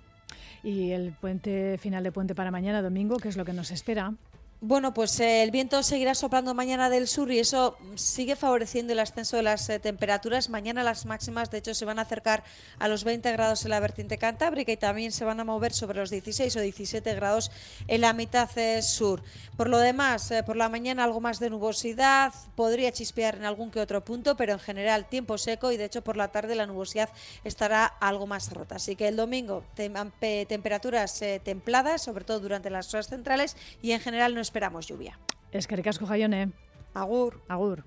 [0.63, 4.15] Y el puente final de puente para mañana domingo, ¿qué es lo que nos espera?
[4.67, 8.99] Bueno, pues eh, el viento seguirá soplando mañana del sur y eso sigue favoreciendo el
[8.99, 10.49] ascenso de las eh, temperaturas.
[10.49, 12.45] Mañana las máximas, de hecho, se van a acercar
[12.79, 15.99] a los 20 grados en la vertiente cantábrica y también se van a mover sobre
[15.99, 17.51] los 16 o 17 grados
[17.89, 19.23] en la mitad eh, sur.
[19.59, 23.81] Por lo demás, por la mañana algo más de nubosidad, podría chispear en algún que
[23.81, 27.11] otro punto, pero en general tiempo seco y de hecho por la tarde la nubosidad
[27.45, 28.77] estará algo más rota.
[28.77, 34.35] Así que el domingo temperaturas templadas, sobre todo durante las horas centrales y en general
[34.35, 35.19] no es esperamos lluvia.
[35.51, 36.53] Es que ricasco Jayone.
[36.95, 37.41] Agur.
[37.49, 37.85] Agur.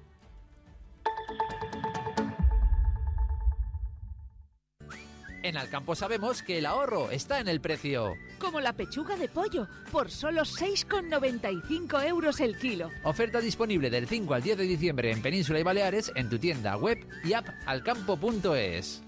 [5.43, 8.15] En Alcampo sabemos que el ahorro está en el precio.
[8.37, 12.89] Como la pechuga de pollo, por solo 6,95 euros el kilo.
[13.03, 16.75] Oferta disponible del 5 al 10 de diciembre en Península y Baleares en tu tienda
[16.75, 19.06] web y app alcampo.es.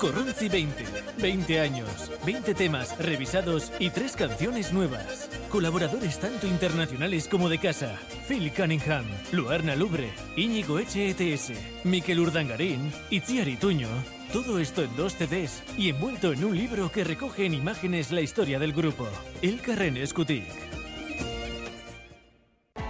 [0.00, 0.84] Corrunzi 20.
[1.18, 5.28] 20 años, 20 temas revisados y 3 canciones nuevas.
[5.50, 7.98] Colaboradores tanto internacionales como de casa.
[8.26, 11.52] Phil Cunningham, Luarna Lubre, Íñigo HETS,
[11.84, 13.88] Miquel Urdangarín, Itziar Tuño.
[14.32, 18.22] Todo esto en dos CDs y envuelto en un libro que recoge en imágenes la
[18.22, 19.06] historia del grupo.
[19.42, 20.46] El Carren Escutic.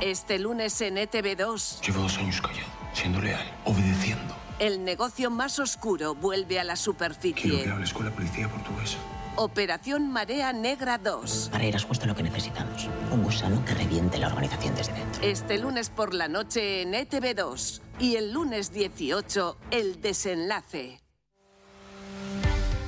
[0.01, 1.81] Este lunes en ETV2.
[1.85, 4.30] Llevo dos años callado, siendo leal, obedeciendo
[4.61, 7.51] el negocio más oscuro vuelve a la superficie.
[7.51, 8.99] Quiero que hables con la policía portuguesa.
[9.37, 11.49] Operación Marea Negra 2.
[11.51, 12.89] Para ir a justo lo que necesitamos.
[13.11, 15.23] Un gusano que reviente la organización desde dentro.
[15.23, 17.81] Este lunes por la noche en ETV2.
[18.01, 21.01] Y el lunes 18, el desenlace.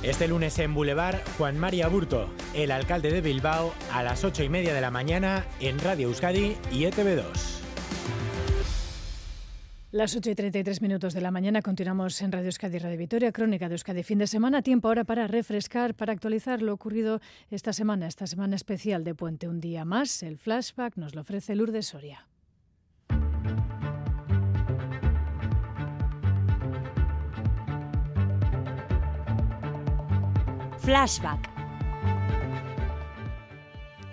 [0.03, 4.49] Este lunes en Boulevard, Juan María Burto, el alcalde de Bilbao, a las 8 y
[4.49, 7.62] media de la mañana en Radio Euskadi y ETV2.
[9.93, 13.69] Las 8 y 33 minutos de la mañana continuamos en Radio Euskadi Radio Vitoria, Crónica
[13.69, 14.63] de Euskadi fin de semana.
[14.63, 19.47] Tiempo ahora para refrescar, para actualizar lo ocurrido esta semana, esta semana especial de Puente.
[19.47, 22.27] Un día más, el flashback nos lo ofrece Lourdes Soria.
[30.79, 31.53] Flashback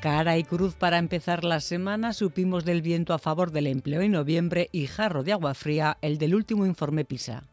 [0.01, 4.13] Cara y cruz para empezar la semana, supimos del viento a favor del empleo en
[4.13, 7.45] noviembre y jarro de agua fría, el del último informe PISA.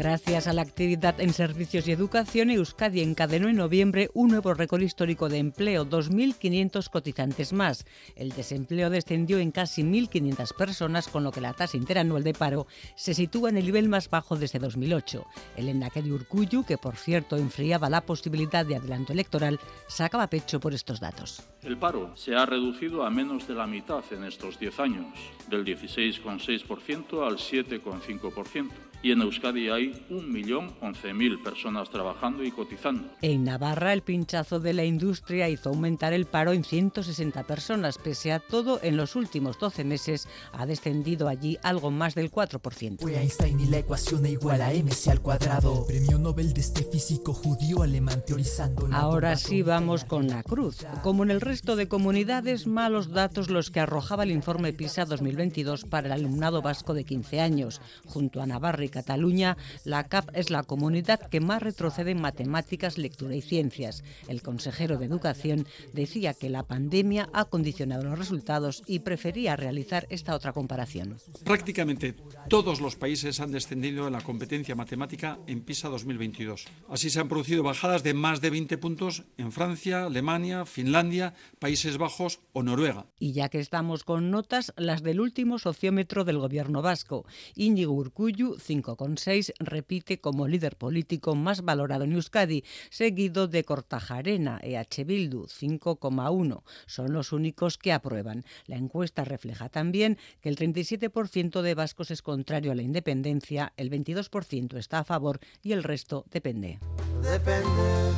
[0.00, 4.80] Gracias a la actividad en servicios y educación, Euskadi encadenó en noviembre un nuevo récord
[4.80, 7.84] histórico de empleo, 2.500 cotizantes más.
[8.16, 12.66] El desempleo descendió en casi 1.500 personas, con lo que la tasa interanual de paro
[12.96, 15.26] se sitúa en el nivel más bajo desde 2008.
[15.58, 20.72] El de Urcuyu, que por cierto enfriaba la posibilidad de adelanto electoral, sacaba pecho por
[20.72, 21.42] estos datos.
[21.62, 25.08] El paro se ha reducido a menos de la mitad en estos 10 años,
[25.50, 33.08] del 16,6% al 7,5% y en Euskadi hay 1.011.000 personas trabajando y cotizando.
[33.22, 37.98] En Navarra el pinchazo de la industria hizo aumentar el paro en 160 personas.
[37.98, 43.08] Pese a todo, en los últimos 12 meses ha descendido allí algo más del 4%.
[43.08, 45.86] Einstein y la ecuación igual a mc al cuadrado.
[45.86, 48.88] Premio Nobel de este físico judío alemán teorizando.
[48.92, 50.84] Ahora sí vamos con la cruz.
[51.02, 55.84] Como en el resto de comunidades, malos datos los que arrojaba el informe PISA 2022
[55.84, 57.80] para el alumnado vasco de 15 años.
[58.06, 62.20] Junto a Navarra y de Cataluña, la CAP es la comunidad que más retrocede en
[62.20, 64.02] matemáticas, lectura y ciencias.
[64.28, 70.06] El consejero de Educación decía que la pandemia ha condicionado los resultados y prefería realizar
[70.10, 71.16] esta otra comparación.
[71.44, 72.16] Prácticamente
[72.48, 76.66] todos los países han descendido en la competencia matemática en PISA 2022.
[76.88, 81.96] Así se han producido bajadas de más de 20 puntos en Francia, Alemania, Finlandia, Países
[81.96, 83.06] Bajos o Noruega.
[83.18, 87.24] Y ya que estamos con notas, las del último sociómetro del gobierno vasco.
[87.54, 95.04] Íñigo Urcuyu, 5,6, repite como líder político más valorado en Euskadi, seguido de Cortajarena, EH
[95.04, 96.62] Bildu, 5,1.
[96.86, 98.44] Son los únicos que aprueban.
[98.66, 103.90] La encuesta refleja también que el 37% de vascos es contrario a la independencia, el
[103.90, 106.78] 22% está a favor y el resto depende.
[107.22, 108.12] Depende,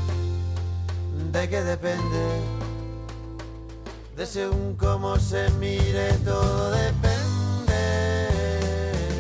[1.32, 2.40] de qué depende,
[4.16, 7.11] de según cómo se mire todo depende.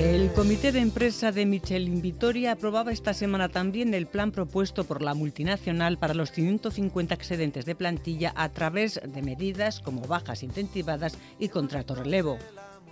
[0.02, 5.00] El comité de empresa de Michelin Vitoria aprobaba esta semana también el plan propuesto por
[5.00, 11.16] la multinacional para los 550 excedentes de plantilla a través de medidas como bajas incentivadas
[11.38, 12.36] y contrato relevo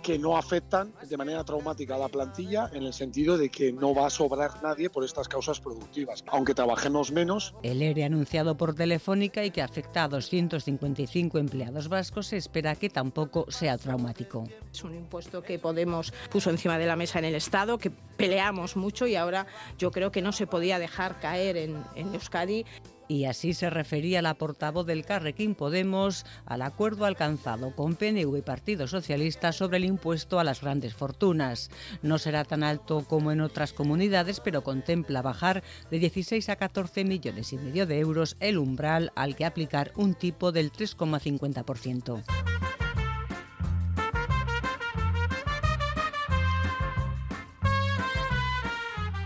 [0.01, 3.93] que no afectan de manera traumática a la plantilla en el sentido de que no
[3.93, 7.53] va a sobrar nadie por estas causas productivas, aunque trabajemos menos.
[7.63, 12.89] El ERE anunciado por Telefónica y que afecta a 255 empleados vascos se espera que
[12.89, 14.43] tampoco sea traumático.
[14.73, 18.75] Es un impuesto que Podemos puso encima de la mesa en el Estado, que peleamos
[18.75, 19.45] mucho y ahora
[19.77, 22.65] yo creo que no se podía dejar caer en, en Euskadi.
[23.07, 28.41] Y así se refería la portavoz del Carrequín Podemos al acuerdo alcanzado con PNV y
[28.41, 31.69] Partido Socialista sobre el impuesto a las grandes fortunas.
[32.01, 37.03] No será tan alto como en otras comunidades, pero contempla bajar de 16 a 14
[37.03, 42.80] millones y medio de euros el umbral al que aplicar un tipo del 3,50%.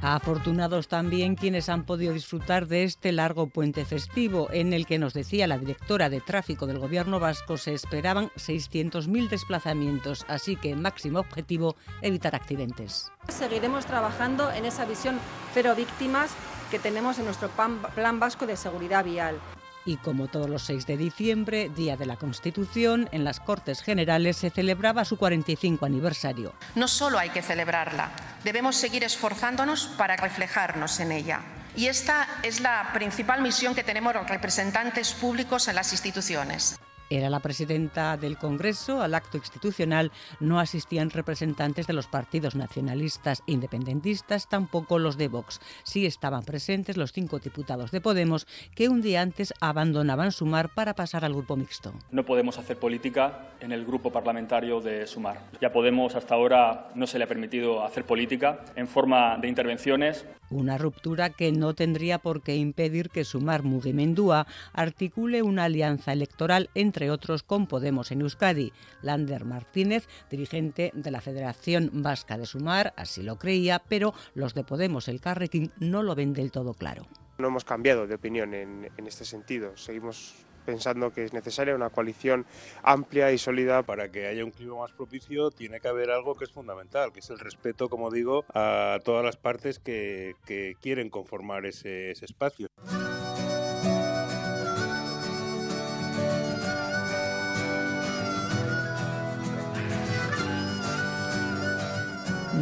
[0.07, 5.15] Afortunados también quienes han podido disfrutar de este largo puente festivo, en el que nos
[5.15, 11.21] decía la directora de tráfico del Gobierno vasco se esperaban 600.000 desplazamientos, así que máximo
[11.21, 13.11] objetivo evitar accidentes.
[13.29, 15.17] Seguiremos trabajando en esa visión
[15.55, 16.29] cero víctimas
[16.69, 19.39] que tenemos en nuestro plan vasco de seguridad vial.
[19.85, 24.37] Y como todos los 6 de diciembre, Día de la Constitución, en las Cortes Generales
[24.37, 26.53] se celebraba su 45 aniversario.
[26.73, 28.11] No solo hay que celebrarla,
[28.43, 31.41] debemos seguir esforzándonos para reflejarnos en ella.
[31.75, 36.77] Y esta es la principal misión que tenemos los representantes públicos en las instituciones.
[37.09, 39.01] Era la presidenta del Congreso.
[39.01, 45.61] Al acto institucional no asistían representantes de los partidos nacionalistas independentistas, tampoco los de Vox.
[45.83, 50.95] Sí estaban presentes los cinco diputados de Podemos que un día antes abandonaban Sumar para
[50.95, 51.93] pasar al grupo mixto.
[52.11, 55.41] No podemos hacer política en el grupo parlamentario de Sumar.
[55.61, 60.25] Ya Podemos hasta ahora no se le ha permitido hacer política en forma de intervenciones.
[60.49, 66.69] Una ruptura que no tendría por qué impedir que Sumar Mugimendúa articule una alianza electoral
[66.75, 68.71] entre otros con Podemos en Euskadi.
[69.01, 74.63] Lander Martínez, dirigente de la Federación Vasca de Sumar, así lo creía, pero los de
[74.63, 77.07] Podemos, el Carrequín, no lo ven del todo claro.
[77.37, 79.75] No hemos cambiado de opinión en, en este sentido.
[79.75, 82.45] Seguimos pensando que es necesaria una coalición
[82.83, 83.83] amplia y sólida.
[83.83, 87.19] Para que haya un clima más propicio tiene que haber algo que es fundamental, que
[87.19, 90.35] es el respeto, como digo, a todas las partes que,
[90.81, 92.67] quieren conformar ese espacio.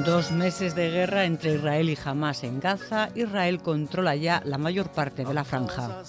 [0.05, 3.09] Dos meses de guerra entre Israel y Hamas en Gaza.
[3.15, 6.03] Israel controla ya la mayor parte de la franja.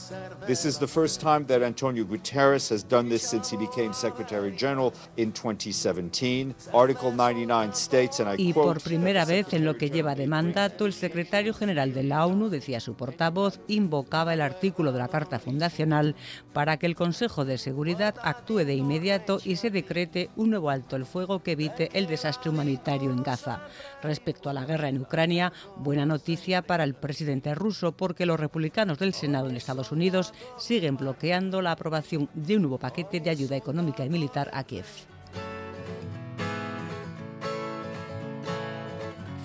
[0.46, 4.52] This is the first time that Antonio Guterres has done this since he became Secretary
[4.56, 6.54] General in 2017.
[6.72, 10.86] Article 99 states, and I Y por primera vez en lo que lleva de mandato,
[10.86, 15.38] el secretario general de la ONU, decía su portavoz, invocaba el artículo de la Carta
[15.38, 16.16] Fundacional
[16.52, 20.96] para que el Consejo de Seguridad actúe de inmediato y se decrete un nuevo alto
[20.96, 23.60] el fuego que evite el desastre humanitario en Gaza.
[24.02, 28.98] Respecto a la guerra en Ucrania, buena noticia para el presidente ruso porque los republicanos
[28.98, 33.56] del Senado en Estados Unidos siguen bloqueando la aprobación de un nuevo paquete de ayuda
[33.56, 35.13] económica y militar a Kiev.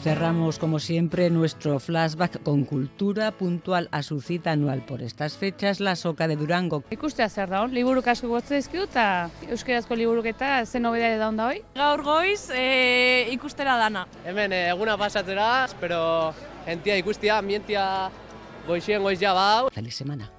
[0.04, 5.82] Cerramos, como siempre, nuestro flashback con cultura puntual a su cita anual por estas fechas,
[5.82, 6.86] la Soca de Durango.
[6.90, 11.60] Ikustea zer daun, liburuk asko gotze dizkidu eta euskerazko liburuketa ze nobedade daun da hoi?
[11.76, 14.08] Gaur goiz e, ikustera dana.
[14.24, 16.02] Hemen eh, eguna pasatzera, espero
[16.64, 17.86] gentia ikustia, ambientia
[18.72, 19.68] goizien goiz ja bau.
[19.76, 20.32] Feliz semana.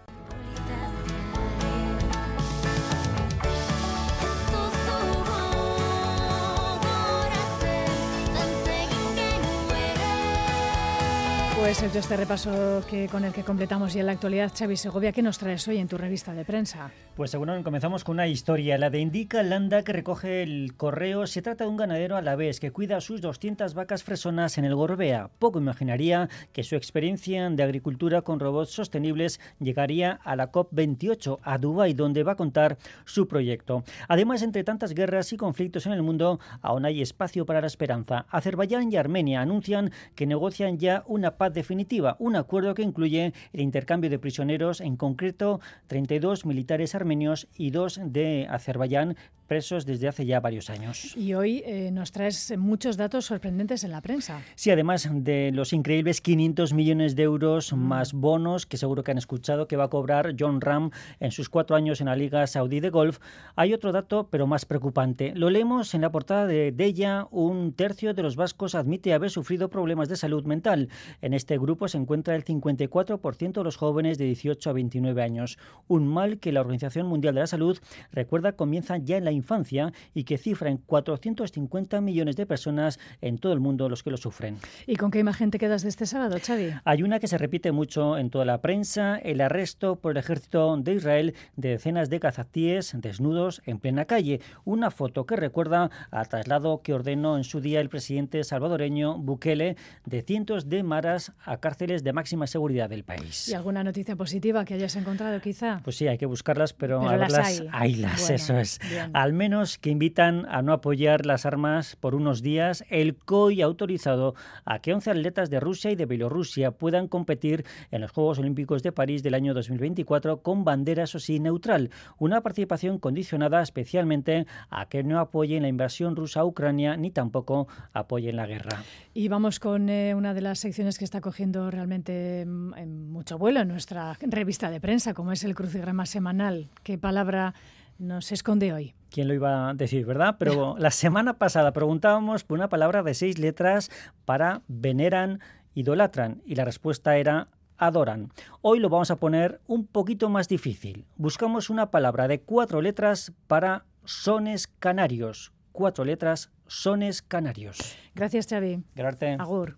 [11.60, 15.20] Pues hecho este repaso que, con el que completamos ya la actualidad, Xavi Segovia, ¿qué
[15.20, 16.90] nos traes hoy en tu revista de prensa?
[17.14, 21.26] Pues seguro comenzamos con una historia, la de Indica Landa que recoge el correo.
[21.26, 24.64] Se trata de un ganadero a la vez que cuida sus 200 vacas fresonas en
[24.64, 25.28] el Gorbea.
[25.38, 31.58] Poco imaginaría que su experiencia de agricultura con robots sostenibles llegaría a la COP28, a
[31.58, 33.84] Dubái, donde va a contar su proyecto.
[34.08, 38.24] Además, entre tantas guerras y conflictos en el mundo, aún hay espacio para la esperanza.
[38.30, 43.60] Azerbaiyán y Armenia anuncian que negocian ya una paz definitiva, un acuerdo que incluye el
[43.60, 49.16] intercambio de prisioneros, en concreto 32 militares armenios y dos de Azerbaiyán
[49.50, 51.16] presos desde hace ya varios años.
[51.16, 54.40] Y hoy eh, nos traes muchos datos sorprendentes en la prensa.
[54.54, 57.76] Sí, además de los increíbles 500 millones de euros mm.
[57.76, 61.48] más bonos que seguro que han escuchado que va a cobrar John Ram en sus
[61.48, 63.18] cuatro años en la Liga Saudí de Golf,
[63.56, 65.32] hay otro dato, pero más preocupante.
[65.34, 67.26] Lo leemos en la portada de Della.
[67.32, 70.90] Un tercio de los vascos admite haber sufrido problemas de salud mental.
[71.22, 75.58] En este grupo se encuentra el 54% de los jóvenes de 18 a 29 años.
[75.88, 77.78] Un mal que la Organización Mundial de la Salud
[78.12, 83.38] recuerda comienza ya en la infancia y que cifra en 450 millones de personas en
[83.38, 84.58] todo el mundo los que lo sufren.
[84.86, 86.74] ¿Y con qué imagen te quedas de este sábado, Xavi?
[86.84, 90.76] Hay una que se repite mucho en toda la prensa, el arresto por el ejército
[90.76, 94.42] de Israel de decenas de cazatíes desnudos en plena calle.
[94.66, 99.76] Una foto que recuerda al traslado que ordenó en su día el presidente salvadoreño Bukele
[100.04, 103.48] de cientos de maras a cárceles de máxima seguridad del país.
[103.48, 105.80] ¿Y alguna noticia positiva que hayas encontrado quizá?
[105.84, 108.04] Pues sí, hay que buscarlas, pero, a verlas, hay.
[108.30, 108.80] eso es.
[109.12, 112.84] Al menos que invitan a no apoyar las armas por unos días.
[112.88, 117.64] El COI ha autorizado a que 11 atletas de Rusia y de Bielorrusia puedan competir
[117.90, 121.90] en los Juegos Olímpicos de París del año 2024 con bandera, eso sí, neutral.
[122.18, 127.68] Una participación condicionada especialmente a que no apoyen la invasión rusa a Ucrania ni tampoco
[127.92, 128.82] apoyen la guerra.
[129.14, 133.60] Y vamos con eh, una de las secciones que está cogiendo realmente mm, mucho vuelo
[133.60, 136.70] en nuestra revista de prensa, como es el crucigrama semanal.
[136.82, 137.54] ¿Qué palabra
[137.98, 138.94] nos esconde hoy?
[139.10, 140.36] ¿Quién lo iba a decir, verdad?
[140.38, 143.90] Pero la semana pasada preguntábamos por una palabra de seis letras
[144.24, 145.40] para veneran,
[145.74, 148.30] idolatran, y la respuesta era adoran.
[148.60, 151.06] Hoy lo vamos a poner un poquito más difícil.
[151.16, 155.52] Buscamos una palabra de cuatro letras para sones canarios.
[155.72, 157.78] Cuatro letras, sones canarios.
[158.14, 158.82] Gracias, Xavi.
[158.94, 159.40] Gracias.
[159.40, 159.76] Agur.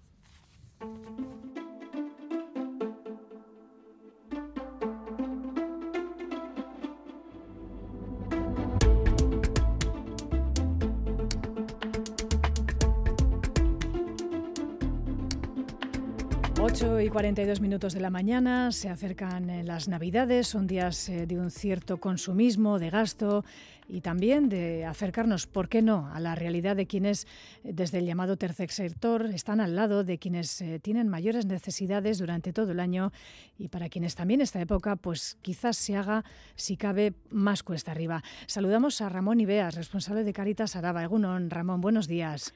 [0.82, 1.41] Thank you.
[16.72, 21.26] 8 y 42 minutos de la mañana, se acercan eh, las Navidades, son días eh,
[21.26, 23.44] de un cierto consumismo, de gasto
[23.90, 27.26] y también de acercarnos, ¿por qué no?, a la realidad de quienes
[27.62, 32.54] eh, desde el llamado tercer sector están al lado de quienes tienen mayores necesidades durante
[32.54, 33.12] todo el año
[33.58, 38.22] y para quienes también esta época pues quizás se haga, si cabe, más cuesta arriba.
[38.46, 41.04] Saludamos a Ramón Ibeas, responsable de Caritas Araba.
[41.04, 42.54] Egunon, Ramón, buenos días.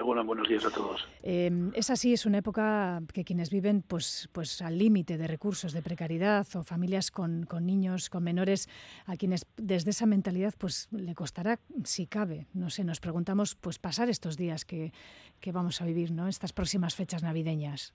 [0.00, 1.06] Hola, buenos días a todos.
[1.22, 5.72] Eh, es así, es una época que quienes viven pues, pues al límite de recursos,
[5.72, 8.68] de precariedad o familias con, con, niños, con menores,
[9.06, 13.78] a quienes desde esa mentalidad pues le costará, si cabe, no sé, nos preguntamos, pues
[13.78, 14.92] pasar estos días que,
[15.40, 16.28] que vamos a vivir, ¿no?
[16.28, 17.94] Estas próximas fechas navideñas.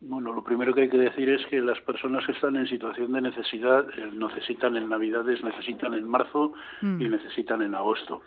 [0.00, 3.12] Bueno, lo primero que hay que decir es que las personas que están en situación
[3.12, 7.00] de necesidad eh, necesitan en Navidades, necesitan en marzo mm.
[7.00, 8.22] y necesitan en agosto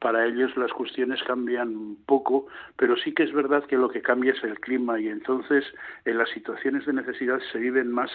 [0.00, 2.46] para ellos las cuestiones cambian poco,
[2.76, 5.64] pero sí que es verdad que lo que cambia es el clima y entonces
[6.06, 8.10] en las situaciones de necesidad se viven más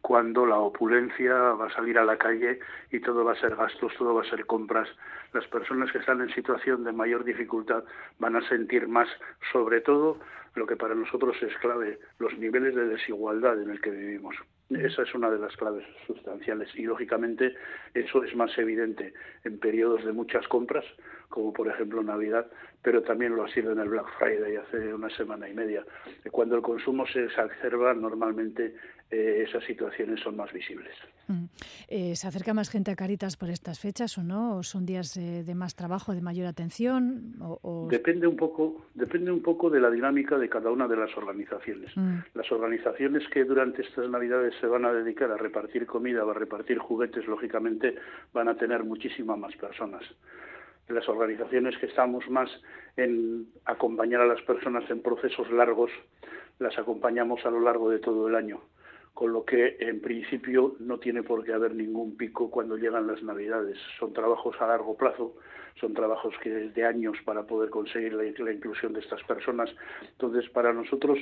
[0.00, 3.92] cuando la opulencia va a salir a la calle y todo va a ser gastos,
[3.98, 4.88] todo va a ser compras.
[5.32, 7.84] Las personas que están en situación de mayor dificultad
[8.18, 9.08] van a sentir más,
[9.52, 10.18] sobre todo,
[10.56, 14.34] lo que para nosotros es clave, los niveles de desigualdad en el que vivimos.
[14.70, 17.54] Esa es una de las claves sustanciales y, lógicamente,
[17.94, 19.12] eso es más evidente
[19.44, 20.84] en periodos de muchas compras,
[21.28, 22.50] como por ejemplo Navidad,
[22.82, 25.84] pero también lo ha sido en el Black Friday hace una semana y media.
[26.32, 28.74] Cuando el consumo se exacerba, normalmente
[29.08, 30.92] eh, esas situaciones son más visibles.
[31.28, 31.44] Mm.
[31.86, 34.56] Eh, ¿Se acerca más gente a Caritas por estas fechas o no?
[34.56, 37.34] ¿O son días de más trabajo, de mayor atención?
[37.40, 41.16] O, Depende, un poco, depende un poco de la dinámica de cada una de las
[41.16, 41.96] organizaciones.
[41.96, 42.18] Mm.
[42.34, 46.34] Las organizaciones que durante estas Navidades se van a dedicar a repartir comida o a
[46.34, 47.94] repartir juguetes, lógicamente
[48.32, 50.02] van a tener muchísimas más personas.
[50.88, 52.50] Las organizaciones que estamos más
[52.96, 55.92] en acompañar a las personas en procesos largos,
[56.58, 58.60] las acompañamos a lo largo de todo el año
[59.16, 63.22] con lo que en principio no tiene por qué haber ningún pico cuando llegan las
[63.22, 63.78] Navidades.
[63.98, 65.36] Son trabajos a largo plazo,
[65.80, 69.70] son trabajos que de años para poder conseguir la, inclusión de estas personas.
[70.02, 71.18] Entonces, para nosotros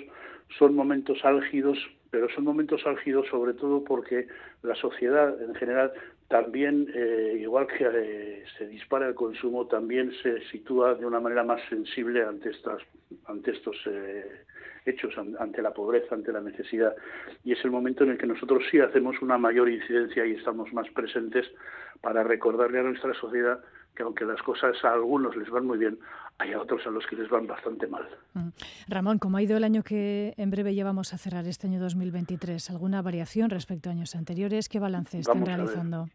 [0.59, 1.78] son momentos álgidos,
[2.11, 4.26] pero son momentos álgidos sobre todo porque
[4.64, 5.92] la sociedad en general
[6.26, 11.45] también, eh, igual que eh, se dispara el consumo, también se sitúa de una manera
[11.45, 12.82] más sensible ante estas,
[13.26, 14.42] ante estos eh,
[14.85, 16.95] hechos ante la pobreza, ante la necesidad.
[17.43, 20.72] Y es el momento en el que nosotros sí hacemos una mayor incidencia y estamos
[20.72, 21.47] más presentes
[22.01, 23.61] para recordarle a nuestra sociedad
[23.95, 25.99] que aunque las cosas a algunos les van muy bien,
[26.39, 28.05] hay a otros a los que les van bastante mal.
[28.35, 28.49] Mm.
[28.89, 31.80] Ramón, ¿cómo ha ido el año que en breve ya vamos a cerrar este año
[31.80, 32.70] 2023?
[32.70, 34.68] ¿Alguna variación respecto a años anteriores?
[34.68, 36.09] ¿Qué balance están realizando?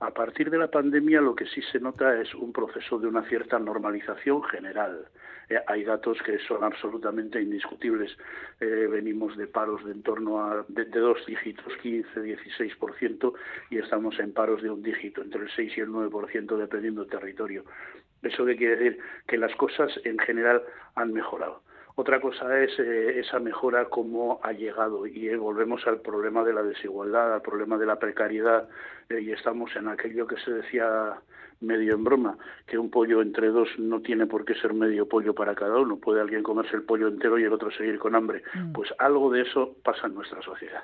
[0.00, 3.22] A partir de la pandemia lo que sí se nota es un proceso de una
[3.28, 5.08] cierta normalización general.
[5.48, 8.16] Eh, hay datos que son absolutamente indiscutibles.
[8.60, 13.32] Eh, venimos de paros de en torno a de, dos dígitos, 15, 16%,
[13.70, 17.10] y estamos en paros de un dígito, entre el 6 y el 9%, dependiendo del
[17.10, 17.64] territorio.
[18.22, 18.98] ¿Eso qué quiere decir?
[19.26, 20.62] Que las cosas en general
[20.94, 21.62] han mejorado.
[21.96, 26.62] Otra cosa es eh, esa mejora cómo ha llegado y volvemos al problema de la
[26.62, 28.68] desigualdad, al problema de la precariedad
[29.08, 31.14] y estamos en aquello que se decía
[31.60, 32.36] medio en broma,
[32.66, 35.96] que un pollo entre dos no tiene por qué ser medio pollo para cada uno,
[35.96, 38.42] puede alguien comerse el pollo entero y el otro seguir con hambre.
[38.54, 38.72] Mm.
[38.72, 40.82] Pues algo de eso pasa en nuestra sociedad.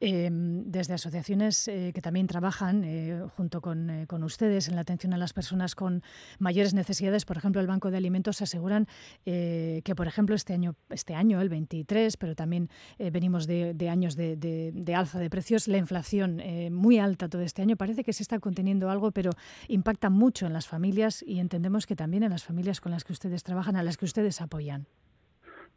[0.00, 5.14] Em, desde asociaciones eh, que también trabajan eh, junto eh, con, ustedes en la atención
[5.14, 6.02] a las personas con
[6.38, 8.86] mayores necesidades, por ejemplo, el Banco de Alimentos aseguran
[9.24, 12.68] que, por ejemplo, este año, este año el 23, pero también
[12.98, 18.04] venimos de, años de, alza de precios, la inflación muy alta todo este año, parece
[18.04, 19.30] que se está conteniendo algo, pero
[19.68, 23.12] impacta mucho en las familias y entendemos que también en las familias con las que
[23.12, 24.86] ustedes trabajan, a las que ustedes apoyan.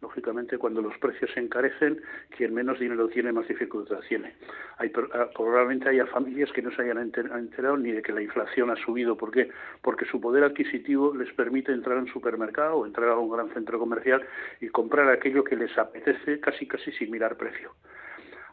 [0.04, 2.02] Lógicamente, cuando los precios se encarecen,
[2.36, 4.34] quien menos dinero tiene, más dificultad tiene.
[4.78, 8.76] Ah, probablemente haya familias que no se hayan enterado ni de que la inflación ha
[8.76, 9.16] subido.
[9.16, 9.50] ¿Por qué?
[9.82, 13.50] Porque su poder adquisitivo les permite entrar en un supermercado o entrar a un gran
[13.54, 14.22] centro comercial
[14.60, 17.72] y comprar aquello que les apetece casi casi sin mirar precio.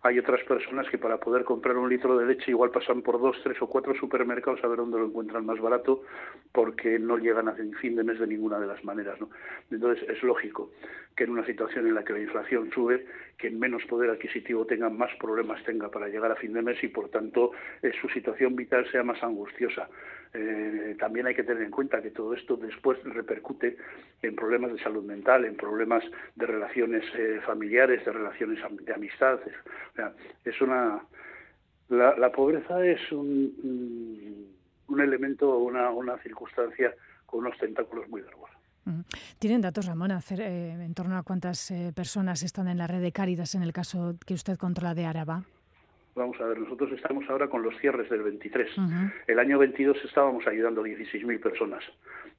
[0.03, 3.37] Hay otras personas que para poder comprar un litro de leche igual pasan por dos,
[3.43, 6.05] tres o cuatro supermercados a ver dónde lo encuentran más barato
[6.53, 9.21] porque no llegan a fin de mes de ninguna de las maneras.
[9.21, 9.29] ¿no?
[9.71, 10.71] Entonces es lógico
[11.15, 13.05] que en una situación en la que la inflación sube,
[13.37, 16.89] quien menos poder adquisitivo tenga, más problemas tenga para llegar a fin de mes y
[16.89, 19.91] por tanto eh, su situación vital sea más angustiosa.
[20.33, 23.77] Eh, también hay que tener en cuenta que todo esto después repercute
[24.23, 26.05] en problemas de salud mental, en problemas
[26.37, 29.41] de relaciones eh, familiares, de relaciones de amistad.
[30.45, 31.03] es una
[31.89, 34.47] la, pobreza es un,
[34.87, 36.95] un elemento, una, una circunstancia
[37.27, 38.51] con unos tentáculos muy largos.
[39.41, 43.11] ¿Tienen datos, Ramón, hacer, eh, en torno a cuántas personas están en la red de
[43.11, 45.45] Cáridas en el caso que usted controla de Araba?
[46.21, 48.69] Vamos a ver, nosotros estamos ahora con los cierres del 23.
[49.27, 51.83] El año 22 estábamos ayudando a 16.000 personas.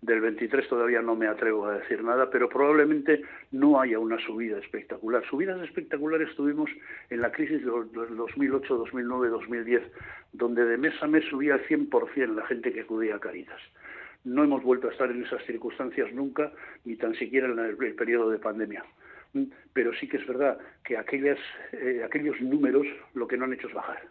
[0.03, 4.59] Del 23 todavía no me atrevo a decir nada, pero probablemente no haya una subida
[4.59, 5.23] espectacular.
[5.27, 6.69] Subidas espectaculares tuvimos
[7.09, 9.81] en la crisis de 2008, 2009, 2010,
[10.33, 13.59] donde de mes a mes subía al 100% la gente que acudía a Caritas.
[14.25, 16.51] No hemos vuelto a estar en esas circunstancias nunca,
[16.85, 18.85] ni tan siquiera en el periodo de pandemia
[19.73, 21.39] pero sí que es verdad que aquellas,
[21.73, 24.01] eh, aquellos números lo que no han hecho es bajar.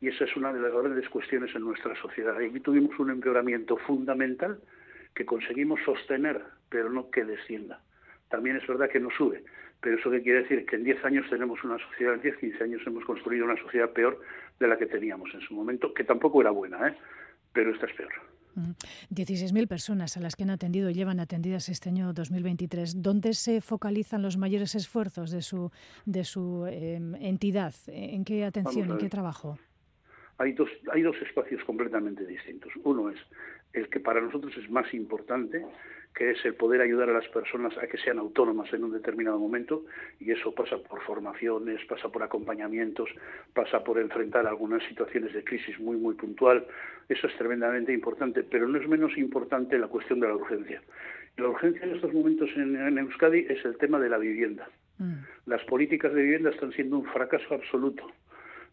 [0.00, 2.36] Y esa es una de las grandes cuestiones en nuestra sociedad.
[2.36, 4.60] Aquí tuvimos un empeoramiento fundamental
[5.14, 7.82] que conseguimos sostener, pero no que descienda.
[8.28, 9.44] También es verdad que no sube,
[9.80, 12.64] pero eso que quiere decir que en 10 años tenemos una sociedad, en 10, 15
[12.64, 14.20] años hemos construido una sociedad peor
[14.58, 16.94] de la que teníamos en su momento, que tampoco era buena, ¿eh?
[17.52, 18.29] pero esta es peor.
[18.54, 23.02] 16.000 personas a las que han atendido y llevan atendidas este año 2023.
[23.02, 25.70] ¿Dónde se focalizan los mayores esfuerzos de su,
[26.06, 27.74] de su em, entidad?
[27.86, 29.58] ¿En qué atención, en qué trabajo?
[30.38, 32.72] Hay dos, hay dos espacios completamente distintos.
[32.84, 33.18] Uno es
[33.72, 35.64] el que para nosotros es más importante,
[36.14, 39.38] que es el poder ayudar a las personas a que sean autónomas en un determinado
[39.38, 39.84] momento,
[40.18, 43.08] y eso pasa por formaciones, pasa por acompañamientos,
[43.54, 46.66] pasa por enfrentar algunas situaciones de crisis muy, muy puntual.
[47.08, 50.82] Eso es tremendamente importante, pero no es menos importante la cuestión de la urgencia.
[51.36, 54.68] La urgencia en estos momentos en, Euskadi es el tema de la vivienda.
[54.98, 55.14] Mm.
[55.46, 58.06] Las políticas de vivienda están siendo un fracaso absoluto.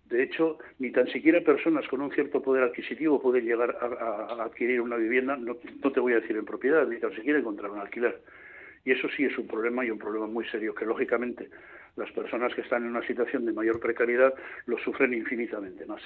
[0.10, 4.80] De hecho, ni tan siquiera personas con un cierto poder adquisitivo pueden llegar a, adquirir
[4.80, 8.22] una vivienda, no, te voy a decir en propiedad, ni tan siquiera encontrar un alquiler.
[8.86, 11.50] Y eso sí es un problema y un problema muy serio, que lógicamente
[11.98, 14.34] las personas que están en una situación de mayor precariedad
[14.66, 16.02] lo sufren infinitamente más.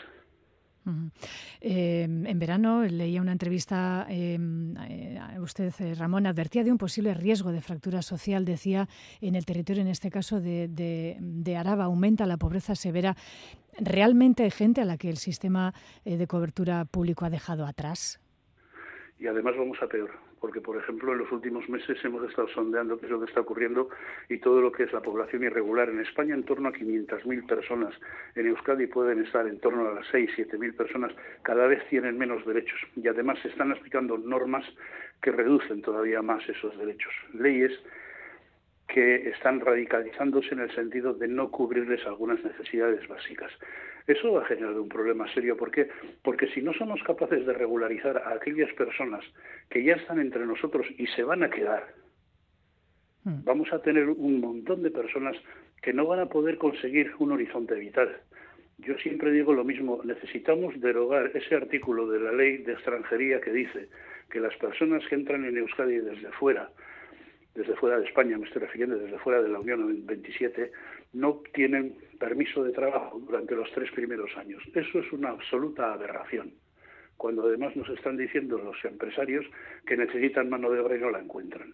[1.60, 7.14] Em, en verano leía una entrevista, em, eh, usted, eh, Ramón, advertía de un posible
[7.14, 8.88] riesgo de fractura social, decía,
[9.22, 13.16] en el territorio, en este caso de, de, Araba, aumenta la pobreza severa.
[13.80, 15.74] ¿Realmente hay gente a la que el sistema
[16.04, 18.20] eh, de cobertura público ha dejado atrás?
[19.20, 23.00] Y además vamos a peor porque, por ejemplo, en los últimos meses hemos estado sondeando
[23.00, 23.90] qué es lo que está ocurriendo
[24.28, 25.88] y todo lo que es la población irregular.
[25.88, 27.94] En España, en torno a 500.000 personas.
[28.34, 31.14] En Euskadi pueden estar en torno a las 6, 7.000 personas.
[31.44, 34.66] Cada vez tienen menos derechos y además se están aplicando normas
[35.22, 37.14] que reducen todavía más esos derechos.
[37.34, 37.80] Leyes
[38.88, 43.52] que están radicalizándose en el sentido de no cubrirles algunas necesidades básicas.
[44.08, 45.58] Eso va a generar un problema serio.
[45.58, 45.90] ¿Por qué?
[46.24, 49.24] Porque si no somos capaces de regularizar a aquellas personas
[49.70, 51.88] que ya están entre nosotros y se van a quedar,
[53.24, 53.44] hmm.
[53.44, 55.36] vamos a tener un montón de personas
[55.82, 58.22] que no van a poder conseguir un horizonte vital.
[58.78, 63.52] Yo siempre digo lo mismo, necesitamos derogar ese artículo de la ley de extranjería que
[63.52, 63.90] dice
[64.30, 66.72] que las personas que entran en Euskadi desde fuera,
[67.54, 70.72] desde fuera de España, me estoy refiriendo, desde fuera de la Unión 27,
[71.14, 74.64] no tienen permiso de trabajo durante los tres primeros años.
[74.74, 76.54] Eso es una absoluta aberración,
[77.18, 79.46] cuando además nos están diciendo los empresarios
[79.86, 81.74] que necesitan mano de obra y no la encuentran.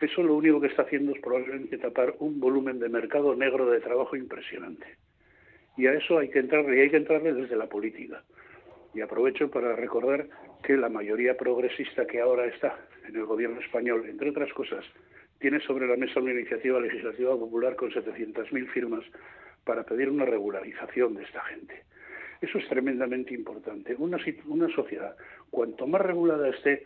[0.00, 3.80] Eso lo único que está haciendo es probablemente tapar un volumen de mercado negro de
[3.80, 4.86] trabajo impresionante.
[5.76, 8.22] Y a eso hay que entrarle, y hay que entrarle desde la política.
[8.94, 10.26] Y aprovecho para recordar
[10.62, 14.84] que la mayoría progresista que ahora está en el gobierno español, entre otras cosas,
[15.38, 19.04] tiene sobre la mesa una iniciativa legislativa popular con 700.000 firmas
[19.64, 21.82] para pedir una regularización de esta gente.
[22.40, 23.94] Eso es tremendamente importante.
[23.98, 25.16] Una, una sociedad,
[25.50, 26.84] cuanto más regulada esté,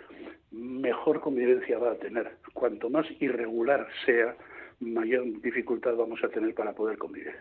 [0.51, 2.31] mejor convivencia va a tener.
[2.55, 4.37] Cuanto más irregular sea,
[4.81, 7.35] mayor dificultad vamos a tener para poder convivir.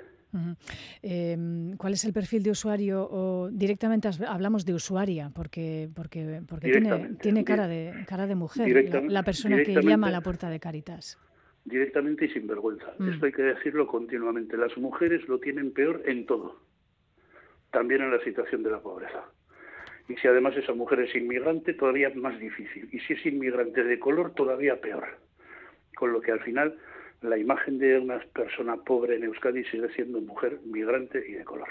[1.01, 3.07] Em, ¿Cuál es el perfil de usuario?
[3.09, 8.89] O directamente hablamos de usuaria, porque porque porque tiene, tiene cara de cara de mujer
[9.09, 11.17] la, persona que llama a la puerta de Caritas.
[11.65, 12.93] Directamente y sin vergüenza.
[12.97, 13.09] Mm.
[13.09, 14.57] Esto hay que decirlo continuamente.
[14.57, 16.61] Las mujeres lo tienen peor en todo,
[17.71, 19.25] también en la situación de la pobreza.
[20.07, 22.89] Y si además esa mujer es inmigrante, todavía más difícil.
[22.91, 25.05] Y si es inmigrante de color, todavía peor.
[25.95, 26.75] Con lo que al final
[27.21, 31.69] la imagen de una persona pobre en Euskadi sigue siendo mujer, migrante y de color.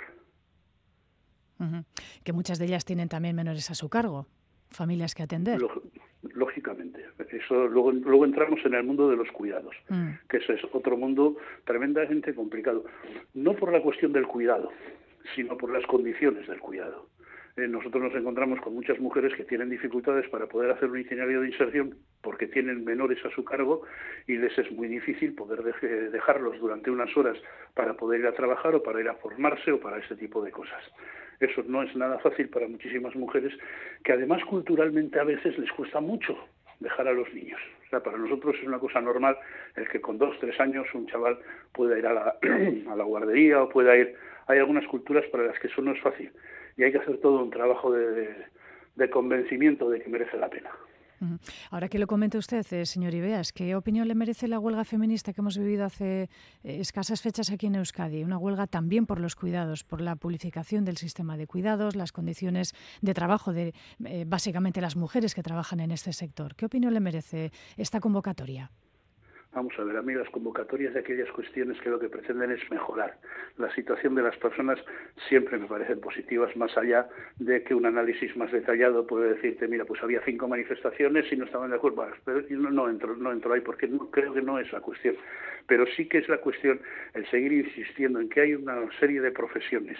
[2.23, 4.27] Que muchas de ellas tienen también menores a su cargo,
[4.71, 5.61] familias que atender.
[6.23, 7.05] Lógicamente.
[7.31, 10.11] Eso luego, luego entramos en el mundo de los cuidados, mm.
[10.29, 12.85] que ese es otro mundo tremendamente complicado.
[13.35, 14.71] No por la cuestión del cuidado,
[15.35, 17.09] sino por las condiciones del cuidado.
[17.59, 21.41] Eh, nosotros nos encontramos con muchas mujeres que tienen dificultades para poder hacer un itinerario
[21.41, 23.83] de inserción porque tienen menores a su cargo
[24.29, 25.65] y les es muy difícil poder
[26.13, 27.37] dejarlos durante unas horas
[27.75, 30.53] para poder ir a trabajar o para ir a formarse o para ese tipo de
[30.53, 30.85] cosas.
[31.41, 33.53] Eso no es nada fácil para muchísimas mujeres
[34.05, 36.39] que además culturalmente a veces les cuesta mucho
[36.79, 37.61] dejar a los niños.
[37.87, 39.37] O sea, para nosotros es una cosa normal
[39.75, 41.37] el que con dos, tres años un chaval
[41.73, 42.37] pueda ir a la,
[42.93, 44.15] a la guardería o pueda ir...
[44.47, 46.31] Hay algunas culturas para las que eso no es fácil
[46.79, 50.71] y hay que hacer todo un trabajo de, convencimiento de que merece la pena.
[51.73, 55.33] Ahora que lo comenta usted, eh, señor Ibeas, ¿qué opinión le merece la huelga feminista
[55.33, 56.29] que hemos vivido hace eh,
[56.63, 58.23] escasas fechas aquí en Euskadi?
[58.23, 62.73] Una huelga también por los cuidados, por la publificación del sistema de cuidados, las condiciones
[63.03, 63.75] de trabajo de
[64.05, 66.55] eh, básicamente las mujeres que trabajan en este sector.
[66.55, 68.71] ¿Qué opinión le merece esta convocatoria?
[69.55, 72.71] Vamos a ver, a mí las convocatorias de aquellas cuestiones que lo que pretenden es
[72.71, 73.17] mejorar
[73.57, 74.79] la situación de las personas
[75.29, 79.87] siempre me parecen positivas, más allá de que un análisis más detallado puede decirte, mira,
[79.87, 83.55] pues había cinco manifestaciones y no estaban de acuerdo, pero no, no, entro, no entro
[83.55, 85.17] ahí porque creo que no es la cuestión.
[85.67, 86.81] Pero sí que es la cuestión
[87.15, 89.99] el seguir insistiendo en que hay una serie de profesiones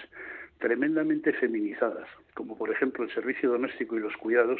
[0.59, 4.59] tremendamente feminizadas, como por ejemplo el servicio doméstico y los cuidados,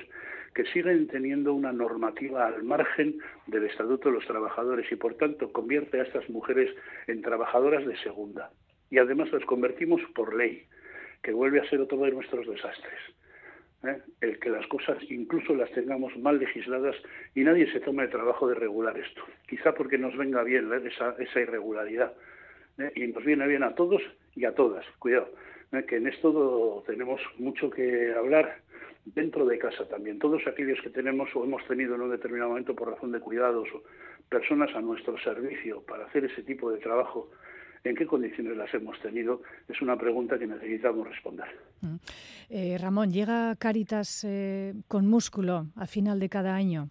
[0.54, 5.52] que siguen teniendo una normativa al margen del Estatuto de los Trabajadores y por tanto
[5.52, 6.74] convierte a estas mujeres
[7.08, 8.50] en trabajadoras de segunda.
[8.89, 10.66] Y además las convertimos por ley,
[11.22, 13.00] que vuelve a ser otro de nuestros desastres.
[13.84, 14.02] ¿eh?
[14.22, 16.95] El que las cosas incluso las tengamos mal legisladas
[17.36, 19.22] y nadie se tome el trabajo de regular esto.
[19.47, 22.14] Quizá porque nos venga bien esa, esa irregularidad.
[22.78, 22.91] ¿eh?
[22.95, 24.02] Y nos viene bien a todos
[24.36, 24.86] y a todas.
[24.97, 25.59] Cuidado ¿eh?
[25.88, 28.61] Que en esto tenemos mucho que hablar
[29.05, 30.20] dentro de casa también.
[30.20, 33.67] Todos aquellos que tenemos o hemos tenido en un determinado momento por razón de cuidados
[33.74, 33.84] o
[34.30, 37.30] personas a nuestro servicio para hacer ese tipo de trabajo,
[37.84, 39.41] ¿en qué condiciones las hemos tenido?
[39.67, 41.47] Es una pregunta que necesitamos responder.
[41.82, 41.95] Mm.
[42.49, 46.89] Eh, Ramón, ¿llega Caritas eh, con músculo a final de cada año?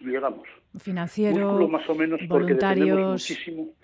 [0.00, 0.46] Llegamos.
[0.78, 3.12] Financiero, más o menos, voluntarios.
[3.12, 3.74] muchísimo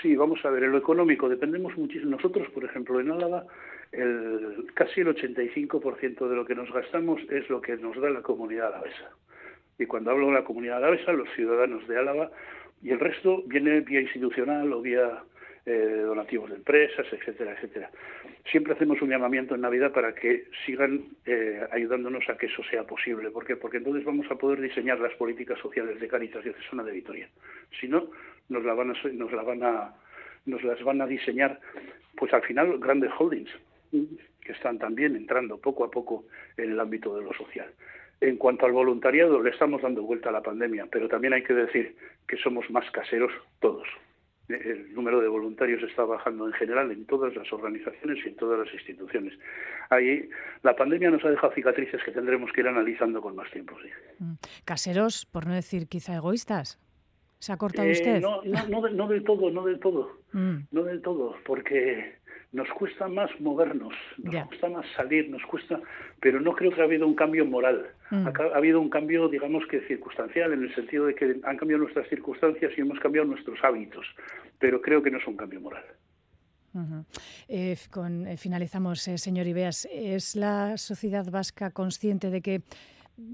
[0.00, 2.12] Sí, vamos a ver, en lo económico dependemos muchísimo.
[2.12, 3.44] Nosotros, por ejemplo, en Álava,
[3.92, 8.22] el, casi el 85% de lo que nos gastamos es lo que nos da la
[8.22, 9.10] comunidad alavesa.
[9.78, 12.30] Y cuando hablo de la comunidad alavesa, los ciudadanos de Álava,
[12.82, 15.22] y el resto viene vía institucional o vía
[15.66, 17.90] eh, donativos de empresas, etcétera, etcétera.
[18.50, 22.84] Siempre hacemos un llamamiento en Navidad para que sigan eh, ayudándonos a que eso sea
[22.84, 23.30] posible.
[23.30, 23.56] ¿Por qué?
[23.56, 27.28] Porque entonces vamos a poder diseñar las políticas sociales de Caritas y Zona de Vitoria.
[27.78, 28.08] Si no,
[28.50, 29.94] nos, la van a, nos, la van a,
[30.44, 31.58] nos las van a diseñar,
[32.16, 33.50] pues al final, grandes holdings
[33.90, 36.24] que están también entrando poco a poco
[36.56, 37.72] en el ámbito de lo social.
[38.20, 41.54] En cuanto al voluntariado, le estamos dando vuelta a la pandemia, pero también hay que
[41.54, 41.96] decir
[42.28, 43.88] que somos más caseros todos
[44.54, 48.58] el número de voluntarios está bajando en general en todas las organizaciones y en todas
[48.58, 49.38] las instituciones.
[49.90, 50.28] Ahí
[50.62, 53.76] la pandemia nos ha dejado cicatrices que tendremos que ir analizando con más tiempo.
[54.18, 54.34] Mm.
[54.64, 56.78] Caseros, por no decir quizá egoístas.
[57.40, 58.20] ¿Se ha cortado eh, usted?
[58.20, 60.20] No, no, no, del todo, no del todo.
[60.32, 60.58] Mm.
[60.70, 62.18] No del todo, porque
[62.52, 65.80] nos cuesta más movernos, nos cuesta más salir, nos cuesta,
[66.20, 67.86] pero no creo que ha habido un cambio moral.
[68.10, 68.26] Mm.
[68.26, 72.08] Ha, habido un cambio, digamos que circunstancial, en el sentido de que han cambiado nuestras
[72.08, 74.06] circunstancias y hemos cambiado nuestros hábitos,
[74.58, 75.84] pero creo que no es un cambio moral.
[77.48, 79.88] Eh, con, eh, finalizamos, eh, señor Ibeas.
[79.90, 82.62] ¿Es la sociedad vasca consciente de que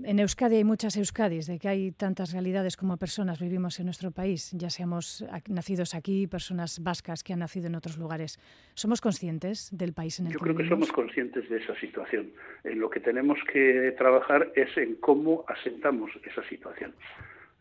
[0.05, 4.11] en Euskadi hay muchas Euskadis, de que hay tantas realidades como personas vivimos en nuestro
[4.11, 8.39] país, ya seamos nacidos aquí, personas vascas que han nacido en otros lugares.
[8.75, 12.31] ¿Somos conscientes del país en el Yo que creo que somos conscientes de esa situación.
[12.65, 16.95] En lo que tenemos que trabajar es en cómo asentamos esa situación.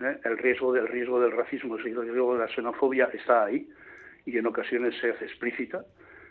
[0.01, 0.17] ¿eh?
[0.23, 3.67] El riesgo del riesgo del racismo, el riesgo de la xenofobia está ahí
[4.25, 5.85] y en ocasiones se hace explícita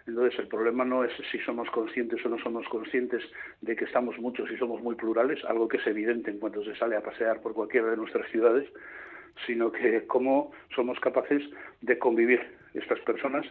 [0.06, 3.22] entonces, el problema no es si somos conscientes o no somos conscientes
[3.62, 6.76] de que estamos muchos y somos muy plurales, algo que es evidente en cuanto se
[6.76, 8.68] sale a pasear por cualquiera de nuestras ciudades,
[9.46, 11.42] sino que cómo somos capaces
[11.80, 12.40] de convivir
[12.74, 13.46] estas personas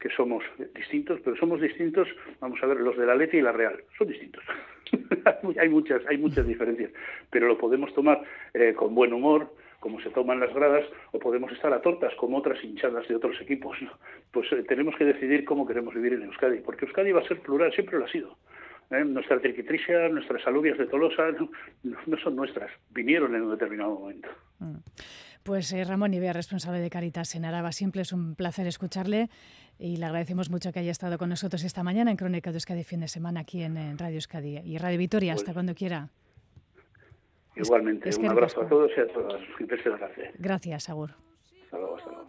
[0.00, 0.42] que somos
[0.74, 2.08] distintos, pero somos distintos,
[2.40, 4.42] vamos a ver, los de la Leti y la Real, son distintos.
[5.60, 6.90] hay muchas, hay muchas diferencias,
[7.30, 8.22] pero lo podemos tomar
[8.54, 12.38] eh, con buen humor, como se toman las gradas, o podemos estar a tortas como
[12.38, 13.76] otras hinchadas de otros equipos.
[14.32, 17.40] Pues eh, tenemos que decidir cómo queremos vivir en Euskadi, porque Euskadi va a ser
[17.40, 18.36] plural, siempre lo ha sido.
[18.90, 19.04] ¿eh?
[19.04, 21.24] Nuestra triquitricia, nuestras alubias de Tolosa,
[21.82, 24.28] no, son nuestras, vinieron en un determinado momento.
[24.58, 24.76] Mm.
[25.42, 29.30] Pues eh, Ramón Ibea, responsable de Caritas en Araba, siempre es un placer escucharle
[29.78, 32.84] y le agradecemos mucho que haya estado con nosotros esta mañana en Crónica de Euskadi
[32.84, 36.10] fin de semana aquí en, Radio Euskadi y Radio Vitoria, hasta pues cuando quiera.
[37.58, 39.40] Igualmente, un abrazo a todos y a todas.
[40.38, 41.10] Gracias, Agur.
[41.64, 42.28] Hasta luego, hasta luego.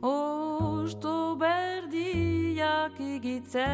[0.00, 3.66] Osto berdiak igitzen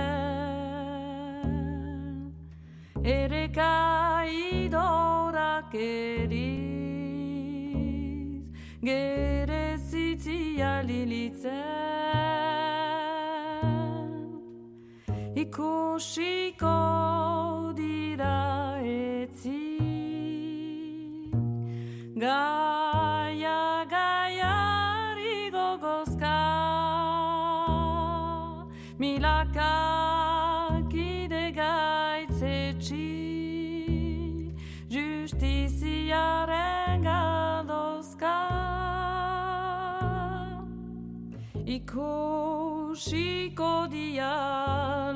[3.05, 4.95] Ere kaidorak
[5.75, 6.35] eriz
[8.81, 11.53] Gere zitzia lilitzen
[15.37, 16.73] Ikusiko
[22.25, 26.41] Gaia gaiari gogozka
[28.99, 29.77] Milaka
[30.89, 33.13] kide gaitzetsi
[34.89, 38.37] Justiziaren galdozka
[41.77, 44.33] Ikusiko dia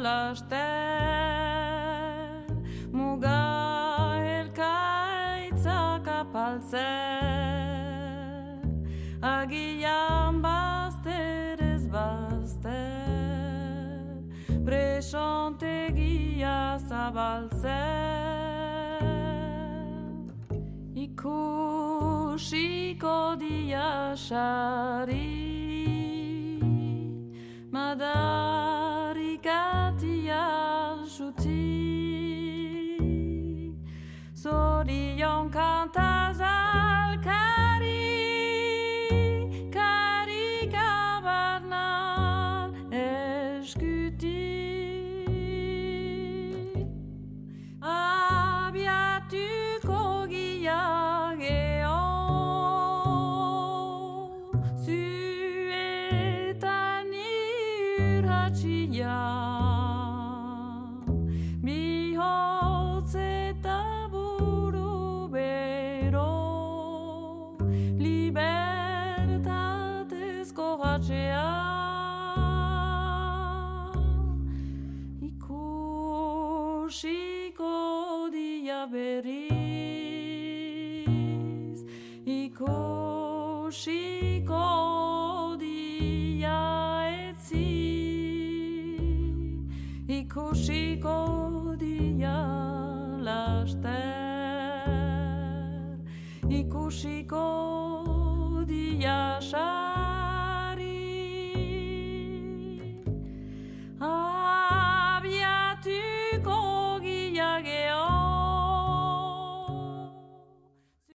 [0.04, 0.67] lasten
[15.08, 17.64] desontegia zabaltzen.
[20.94, 22.36] Ikusiko
[23.40, 25.32] dia xari
[27.72, 29.16] madarikatia
[31.08, 31.64] zuti
[34.34, 36.07] zorion kanta
[96.88, 97.40] ikusiko